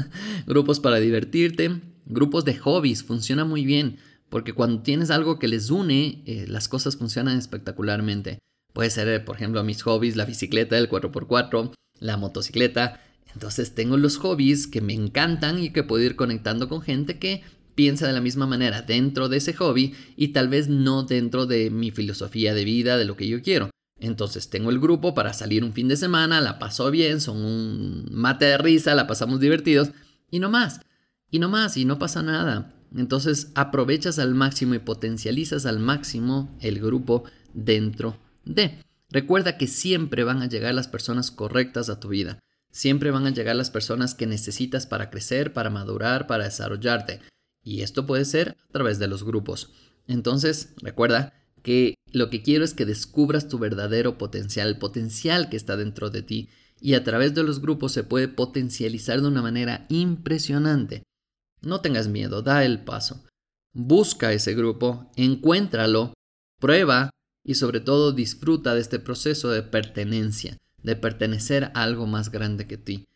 grupos 0.46 0.80
para 0.80 0.96
divertirte, 0.96 1.80
grupos 2.06 2.44
de 2.44 2.56
hobbies, 2.56 3.02
funciona 3.02 3.44
muy 3.44 3.64
bien, 3.64 3.98
porque 4.28 4.52
cuando 4.52 4.82
tienes 4.82 5.10
algo 5.10 5.38
que 5.38 5.48
les 5.48 5.70
une, 5.70 6.22
eh, 6.26 6.46
las 6.48 6.68
cosas 6.68 6.96
funcionan 6.96 7.36
espectacularmente. 7.36 8.38
Puede 8.72 8.90
ser, 8.90 9.24
por 9.24 9.36
ejemplo, 9.36 9.62
mis 9.64 9.82
hobbies, 9.82 10.16
la 10.16 10.24
bicicleta, 10.24 10.78
el 10.78 10.88
4x4, 10.88 11.72
la 11.98 12.16
motocicleta. 12.16 13.00
Entonces 13.34 13.74
tengo 13.74 13.96
los 13.96 14.16
hobbies 14.18 14.68
que 14.68 14.80
me 14.80 14.94
encantan 14.94 15.58
y 15.58 15.72
que 15.72 15.82
puedo 15.82 16.04
ir 16.04 16.14
conectando 16.14 16.68
con 16.68 16.80
gente 16.80 17.18
que 17.18 17.42
piensa 17.74 18.06
de 18.06 18.12
la 18.12 18.20
misma 18.20 18.46
manera 18.46 18.82
dentro 18.82 19.28
de 19.28 19.38
ese 19.38 19.54
hobby 19.54 19.94
y 20.16 20.28
tal 20.28 20.48
vez 20.48 20.68
no 20.68 21.02
dentro 21.02 21.46
de 21.46 21.70
mi 21.70 21.90
filosofía 21.90 22.54
de 22.54 22.64
vida, 22.64 22.96
de 22.96 23.04
lo 23.04 23.16
que 23.16 23.28
yo 23.28 23.42
quiero 23.42 23.70
Entonces 23.98 24.50
tengo 24.50 24.70
el 24.70 24.80
grupo 24.80 25.14
para 25.14 25.32
salir 25.32 25.64
un 25.64 25.72
fin 25.72 25.88
de 25.88 25.96
semana, 25.96 26.40
la 26.40 26.58
paso 26.58 26.90
bien, 26.90 27.20
son 27.20 27.38
un 27.38 28.08
mate 28.10 28.46
de 28.46 28.58
risa, 28.58 28.94
la 28.94 29.06
pasamos 29.06 29.40
divertidos 29.40 29.90
y 30.30 30.38
no 30.38 30.50
más, 30.50 30.80
y 31.30 31.38
no 31.38 31.48
más, 31.48 31.76
y 31.76 31.84
no 31.84 31.98
pasa 31.98 32.22
nada. 32.22 32.74
Entonces 32.96 33.52
aprovechas 33.54 34.18
al 34.18 34.34
máximo 34.34 34.74
y 34.74 34.78
potencializas 34.78 35.66
al 35.66 35.78
máximo 35.78 36.56
el 36.60 36.80
grupo 36.80 37.24
dentro 37.54 38.18
de. 38.44 38.78
Recuerda 39.10 39.56
que 39.58 39.66
siempre 39.66 40.24
van 40.24 40.42
a 40.42 40.48
llegar 40.48 40.74
las 40.74 40.88
personas 40.88 41.30
correctas 41.30 41.88
a 41.88 41.98
tu 41.98 42.08
vida. 42.08 42.38
Siempre 42.70 43.10
van 43.10 43.26
a 43.26 43.30
llegar 43.30 43.56
las 43.56 43.70
personas 43.70 44.14
que 44.14 44.26
necesitas 44.26 44.86
para 44.86 45.10
crecer, 45.10 45.52
para 45.52 45.70
madurar, 45.70 46.28
para 46.28 46.44
desarrollarte. 46.44 47.20
Y 47.62 47.82
esto 47.82 48.06
puede 48.06 48.24
ser 48.24 48.56
a 48.68 48.72
través 48.72 48.98
de 48.98 49.08
los 49.08 49.24
grupos. 49.24 49.72
Entonces, 50.06 50.74
recuerda 50.82 51.34
que 51.62 51.94
lo 52.12 52.30
que 52.30 52.42
quiero 52.42 52.64
es 52.64 52.74
que 52.74 52.86
descubras 52.86 53.48
tu 53.48 53.58
verdadero 53.58 54.18
potencial, 54.18 54.68
el 54.68 54.78
potencial 54.78 55.48
que 55.48 55.56
está 55.56 55.76
dentro 55.76 56.10
de 56.10 56.22
ti. 56.22 56.48
Y 56.80 56.94
a 56.94 57.04
través 57.04 57.34
de 57.34 57.42
los 57.42 57.60
grupos 57.60 57.92
se 57.92 58.04
puede 58.04 58.28
potencializar 58.28 59.20
de 59.20 59.28
una 59.28 59.42
manera 59.42 59.86
impresionante. 59.90 61.02
No 61.60 61.80
tengas 61.80 62.08
miedo, 62.08 62.42
da 62.42 62.64
el 62.64 62.84
paso. 62.84 63.24
Busca 63.72 64.32
ese 64.32 64.54
grupo, 64.54 65.10
encuéntralo, 65.16 66.14
prueba 66.58 67.10
y 67.44 67.54
sobre 67.54 67.80
todo 67.80 68.12
disfruta 68.12 68.74
de 68.74 68.80
este 68.80 68.98
proceso 68.98 69.50
de 69.50 69.62
pertenencia, 69.62 70.56
de 70.82 70.96
pertenecer 70.96 71.64
a 71.64 71.82
algo 71.82 72.06
más 72.06 72.30
grande 72.30 72.66
que 72.66 72.78
ti. 72.78 73.06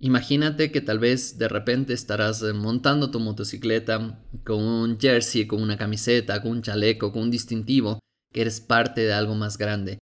Imagínate 0.00 0.72
que 0.72 0.80
tal 0.80 0.98
vez 0.98 1.38
de 1.38 1.48
repente 1.48 1.92
estarás 1.92 2.42
eh, 2.42 2.52
montando 2.52 3.10
tu 3.10 3.20
motocicleta 3.20 4.20
con 4.44 4.62
un 4.62 4.98
jersey, 4.98 5.46
con 5.46 5.62
una 5.62 5.78
camiseta, 5.78 6.42
con 6.42 6.50
un 6.52 6.62
chaleco, 6.62 7.12
con 7.12 7.22
un 7.22 7.30
distintivo, 7.30 8.00
que 8.32 8.42
eres 8.42 8.60
parte 8.60 9.02
de 9.02 9.12
algo 9.12 9.34
más 9.34 9.56
grande. 9.56 9.98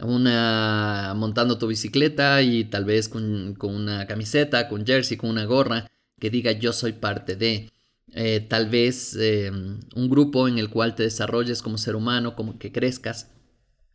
Una 0.00 1.12
montando 1.16 1.58
tu 1.58 1.66
bicicleta 1.66 2.42
y 2.42 2.64
tal 2.64 2.84
vez 2.84 3.08
con, 3.08 3.56
una 3.60 4.06
camiseta, 4.06 4.68
con 4.68 4.86
jersey, 4.86 5.16
con 5.16 5.30
una 5.30 5.44
gorra 5.44 5.88
que 6.20 6.30
diga 6.30 6.52
yo 6.52 6.72
soy 6.72 6.92
parte 6.92 7.36
de. 7.36 7.70
Eh, 8.12 8.40
tal 8.40 8.70
vez 8.70 9.16
eh, 9.20 9.50
un 9.50 10.08
grupo 10.08 10.48
en 10.48 10.58
el 10.58 10.70
cual 10.70 10.94
te 10.94 11.02
desarrolles 11.02 11.62
como 11.62 11.78
ser 11.78 11.94
humano, 11.94 12.36
como 12.36 12.58
que 12.58 12.72
crezcas. 12.72 13.30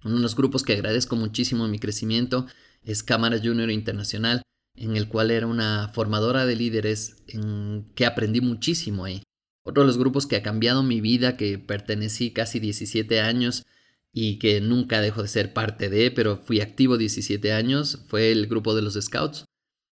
Uno 0.03 0.17
de 0.17 0.21
los 0.21 0.35
grupos 0.35 0.63
que 0.63 0.73
agradezco 0.73 1.15
muchísimo 1.15 1.65
en 1.65 1.71
mi 1.71 1.79
crecimiento 1.79 2.45
es 2.83 3.03
Cámara 3.03 3.39
Junior 3.41 3.71
Internacional 3.71 4.42
en 4.75 4.95
el 4.95 5.07
cual 5.07 5.31
era 5.31 5.47
una 5.47 5.89
formadora 5.89 6.45
de 6.45 6.55
líderes 6.55 7.23
en 7.27 7.85
que 7.95 8.05
aprendí 8.05 8.41
muchísimo 8.41 9.05
ahí. 9.05 9.23
Otro 9.63 9.83
de 9.83 9.87
los 9.87 9.97
grupos 9.97 10.27
que 10.27 10.35
ha 10.35 10.43
cambiado 10.43 10.83
mi 10.83 10.99
vida, 10.99 11.37
que 11.37 11.57
pertenecí 11.57 12.31
casi 12.31 12.59
17 12.59 13.21
años 13.21 13.65
y 14.11 14.37
que 14.37 14.61
nunca 14.61 15.01
dejo 15.01 15.21
de 15.21 15.27
ser 15.27 15.53
parte 15.53 15.89
de, 15.89 16.11
pero 16.11 16.37
fui 16.37 16.61
activo 16.61 16.97
17 16.97 17.53
años, 17.53 18.03
fue 18.07 18.31
el 18.31 18.47
grupo 18.47 18.75
de 18.75 18.81
los 18.81 18.93
Scouts. 18.93 19.45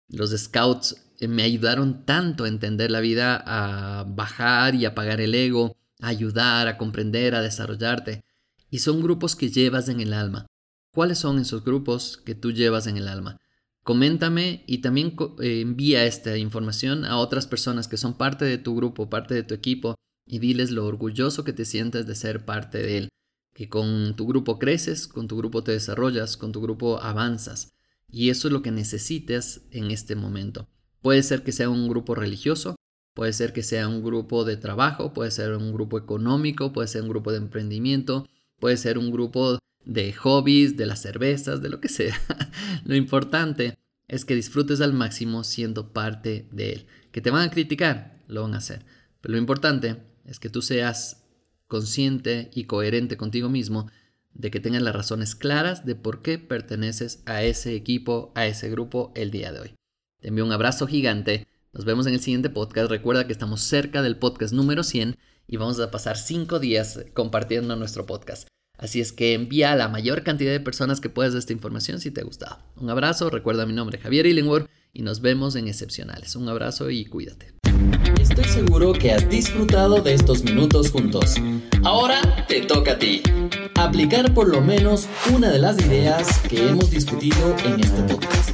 Los 0.08 0.30
Scouts 0.36 0.96
eh, 1.20 1.28
me 1.28 1.42
ayudaron 1.42 2.04
tanto 2.04 2.44
a 2.44 2.48
entender 2.48 2.90
la 2.90 3.00
vida, 3.00 3.42
a 3.46 4.04
bajar 4.04 4.74
y 4.74 4.84
apagar 4.84 5.20
el 5.20 5.34
ego, 5.34 5.76
a 6.00 6.08
ayudar, 6.08 6.66
a 6.66 6.76
comprender, 6.76 7.34
a 7.34 7.42
desarrollarte. 7.42 8.24
Y 8.70 8.80
son 8.80 9.02
grupos 9.02 9.36
que 9.36 9.50
llevas 9.50 9.88
en 9.88 10.00
el 10.00 10.12
alma. 10.12 10.46
¿Cuáles 10.92 11.18
son 11.18 11.38
esos 11.38 11.64
grupos 11.64 12.16
que 12.24 12.34
tú 12.34 12.52
llevas 12.52 12.86
en 12.88 12.96
el 12.96 13.06
alma? 13.06 13.38
Coméntame 13.82 14.62
y 14.66 14.78
también 14.78 15.16
eh, 15.40 15.60
envía 15.60 16.04
esta 16.04 16.36
información 16.36 17.04
a 17.04 17.16
otras 17.16 17.46
personas 17.46 17.88
que 17.88 17.96
son 17.96 18.14
parte 18.14 18.44
de 18.44 18.58
tu 18.58 18.76
grupo, 18.76 19.08
parte 19.08 19.34
de 19.34 19.42
tu 19.42 19.54
equipo 19.54 19.94
y 20.26 20.38
diles 20.38 20.70
lo 20.70 20.86
orgulloso 20.86 21.44
que 21.44 21.52
te 21.52 21.64
sientes 21.64 22.06
de 22.06 22.14
ser 22.14 22.44
parte 22.44 22.78
de 22.78 22.98
él. 22.98 23.08
Que 23.54 23.68
con 23.68 24.14
tu 24.16 24.26
grupo 24.26 24.58
creces, 24.58 25.08
con 25.08 25.28
tu 25.28 25.36
grupo 25.36 25.64
te 25.64 25.72
desarrollas, 25.72 26.36
con 26.36 26.52
tu 26.52 26.60
grupo 26.60 27.00
avanzas. 27.00 27.72
Y 28.08 28.30
eso 28.30 28.48
es 28.48 28.52
lo 28.52 28.62
que 28.62 28.70
necesitas 28.70 29.62
en 29.70 29.90
este 29.90 30.14
momento. 30.14 30.68
Puede 31.02 31.22
ser 31.22 31.42
que 31.42 31.52
sea 31.52 31.70
un 31.70 31.88
grupo 31.88 32.14
religioso, 32.14 32.76
puede 33.14 33.32
ser 33.32 33.52
que 33.52 33.62
sea 33.62 33.88
un 33.88 34.04
grupo 34.04 34.44
de 34.44 34.56
trabajo, 34.56 35.12
puede 35.12 35.30
ser 35.30 35.56
un 35.56 35.72
grupo 35.72 35.98
económico, 35.98 36.72
puede 36.72 36.88
ser 36.88 37.02
un 37.02 37.08
grupo 37.08 37.32
de 37.32 37.38
emprendimiento, 37.38 38.28
puede 38.58 38.76
ser 38.76 38.98
un 38.98 39.10
grupo 39.10 39.58
de 39.84 40.12
hobbies, 40.12 40.76
de 40.76 40.86
las 40.86 41.02
cervezas, 41.02 41.62
de 41.62 41.70
lo 41.70 41.80
que 41.80 41.88
sea. 41.88 42.20
lo 42.90 42.96
importante 42.96 43.78
es 44.08 44.24
que 44.24 44.34
disfrutes 44.34 44.80
al 44.80 44.92
máximo 44.92 45.44
siendo 45.44 45.92
parte 45.92 46.48
de 46.50 46.72
él. 46.72 46.86
Que 47.12 47.20
te 47.20 47.30
van 47.30 47.46
a 47.46 47.50
criticar, 47.52 48.18
lo 48.26 48.42
van 48.42 48.54
a 48.54 48.56
hacer. 48.58 48.84
Pero 49.20 49.30
lo 49.30 49.38
importante 49.38 49.98
es 50.24 50.40
que 50.40 50.50
tú 50.50 50.60
seas 50.60 51.22
consciente 51.68 52.50
y 52.52 52.64
coherente 52.64 53.16
contigo 53.16 53.48
mismo 53.48 53.88
de 54.34 54.50
que 54.50 54.58
tengas 54.58 54.82
las 54.82 54.96
razones 54.96 55.36
claras 55.36 55.86
de 55.86 55.94
por 55.94 56.20
qué 56.22 56.40
perteneces 56.40 57.22
a 57.26 57.44
ese 57.44 57.76
equipo, 57.76 58.32
a 58.34 58.48
ese 58.48 58.68
grupo 58.68 59.12
el 59.14 59.30
día 59.30 59.52
de 59.52 59.60
hoy. 59.60 59.74
Te 60.20 60.26
envío 60.26 60.44
un 60.44 60.50
abrazo 60.50 60.88
gigante. 60.88 61.46
Nos 61.72 61.84
vemos 61.84 62.08
en 62.08 62.14
el 62.14 62.20
siguiente 62.20 62.50
podcast. 62.50 62.90
Recuerda 62.90 63.28
que 63.28 63.32
estamos 63.32 63.60
cerca 63.60 64.02
del 64.02 64.18
podcast 64.18 64.52
número 64.52 64.82
100 64.82 65.16
y 65.46 65.56
vamos 65.58 65.78
a 65.78 65.92
pasar 65.92 66.16
5 66.16 66.58
días 66.58 67.04
compartiendo 67.14 67.76
nuestro 67.76 68.04
podcast. 68.04 68.48
Así 68.80 69.02
es 69.02 69.12
que 69.12 69.34
envía 69.34 69.72
a 69.72 69.76
la 69.76 69.88
mayor 69.88 70.22
cantidad 70.22 70.50
de 70.50 70.58
personas 70.58 71.00
que 71.00 71.10
puedas 71.10 71.34
esta 71.34 71.52
información 71.52 72.00
si 72.00 72.10
te 72.10 72.22
ha 72.22 72.24
gustado. 72.24 72.58
Un 72.76 72.88
abrazo, 72.88 73.28
recuerda 73.28 73.66
mi 73.66 73.74
nombre 73.74 73.98
Javier 73.98 74.24
Illingworth 74.24 74.70
y 74.94 75.02
nos 75.02 75.20
vemos 75.20 75.54
en 75.54 75.68
Excepcionales. 75.68 76.34
Un 76.34 76.48
abrazo 76.48 76.88
y 76.88 77.04
cuídate. 77.04 77.52
Estoy 78.18 78.44
seguro 78.44 78.94
que 78.94 79.12
has 79.12 79.28
disfrutado 79.28 80.00
de 80.00 80.14
estos 80.14 80.42
minutos 80.44 80.90
juntos. 80.90 81.34
Ahora 81.84 82.46
te 82.48 82.62
toca 82.62 82.92
a 82.92 82.98
ti. 82.98 83.22
Aplicar 83.74 84.32
por 84.32 84.48
lo 84.48 84.62
menos 84.62 85.06
una 85.34 85.50
de 85.50 85.58
las 85.58 85.78
ideas 85.78 86.40
que 86.48 86.66
hemos 86.68 86.90
discutido 86.90 87.54
en 87.64 87.80
este 87.80 88.02
podcast. 88.02 88.50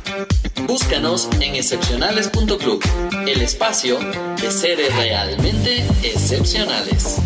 Búscanos 0.67 1.29
en 1.41 1.55
excepcionales.club, 1.55 2.83
el 3.29 3.41
espacio 3.43 3.99
de 4.41 4.51
seres 4.51 4.95
realmente 4.97 5.87
excepcionales. 6.03 7.21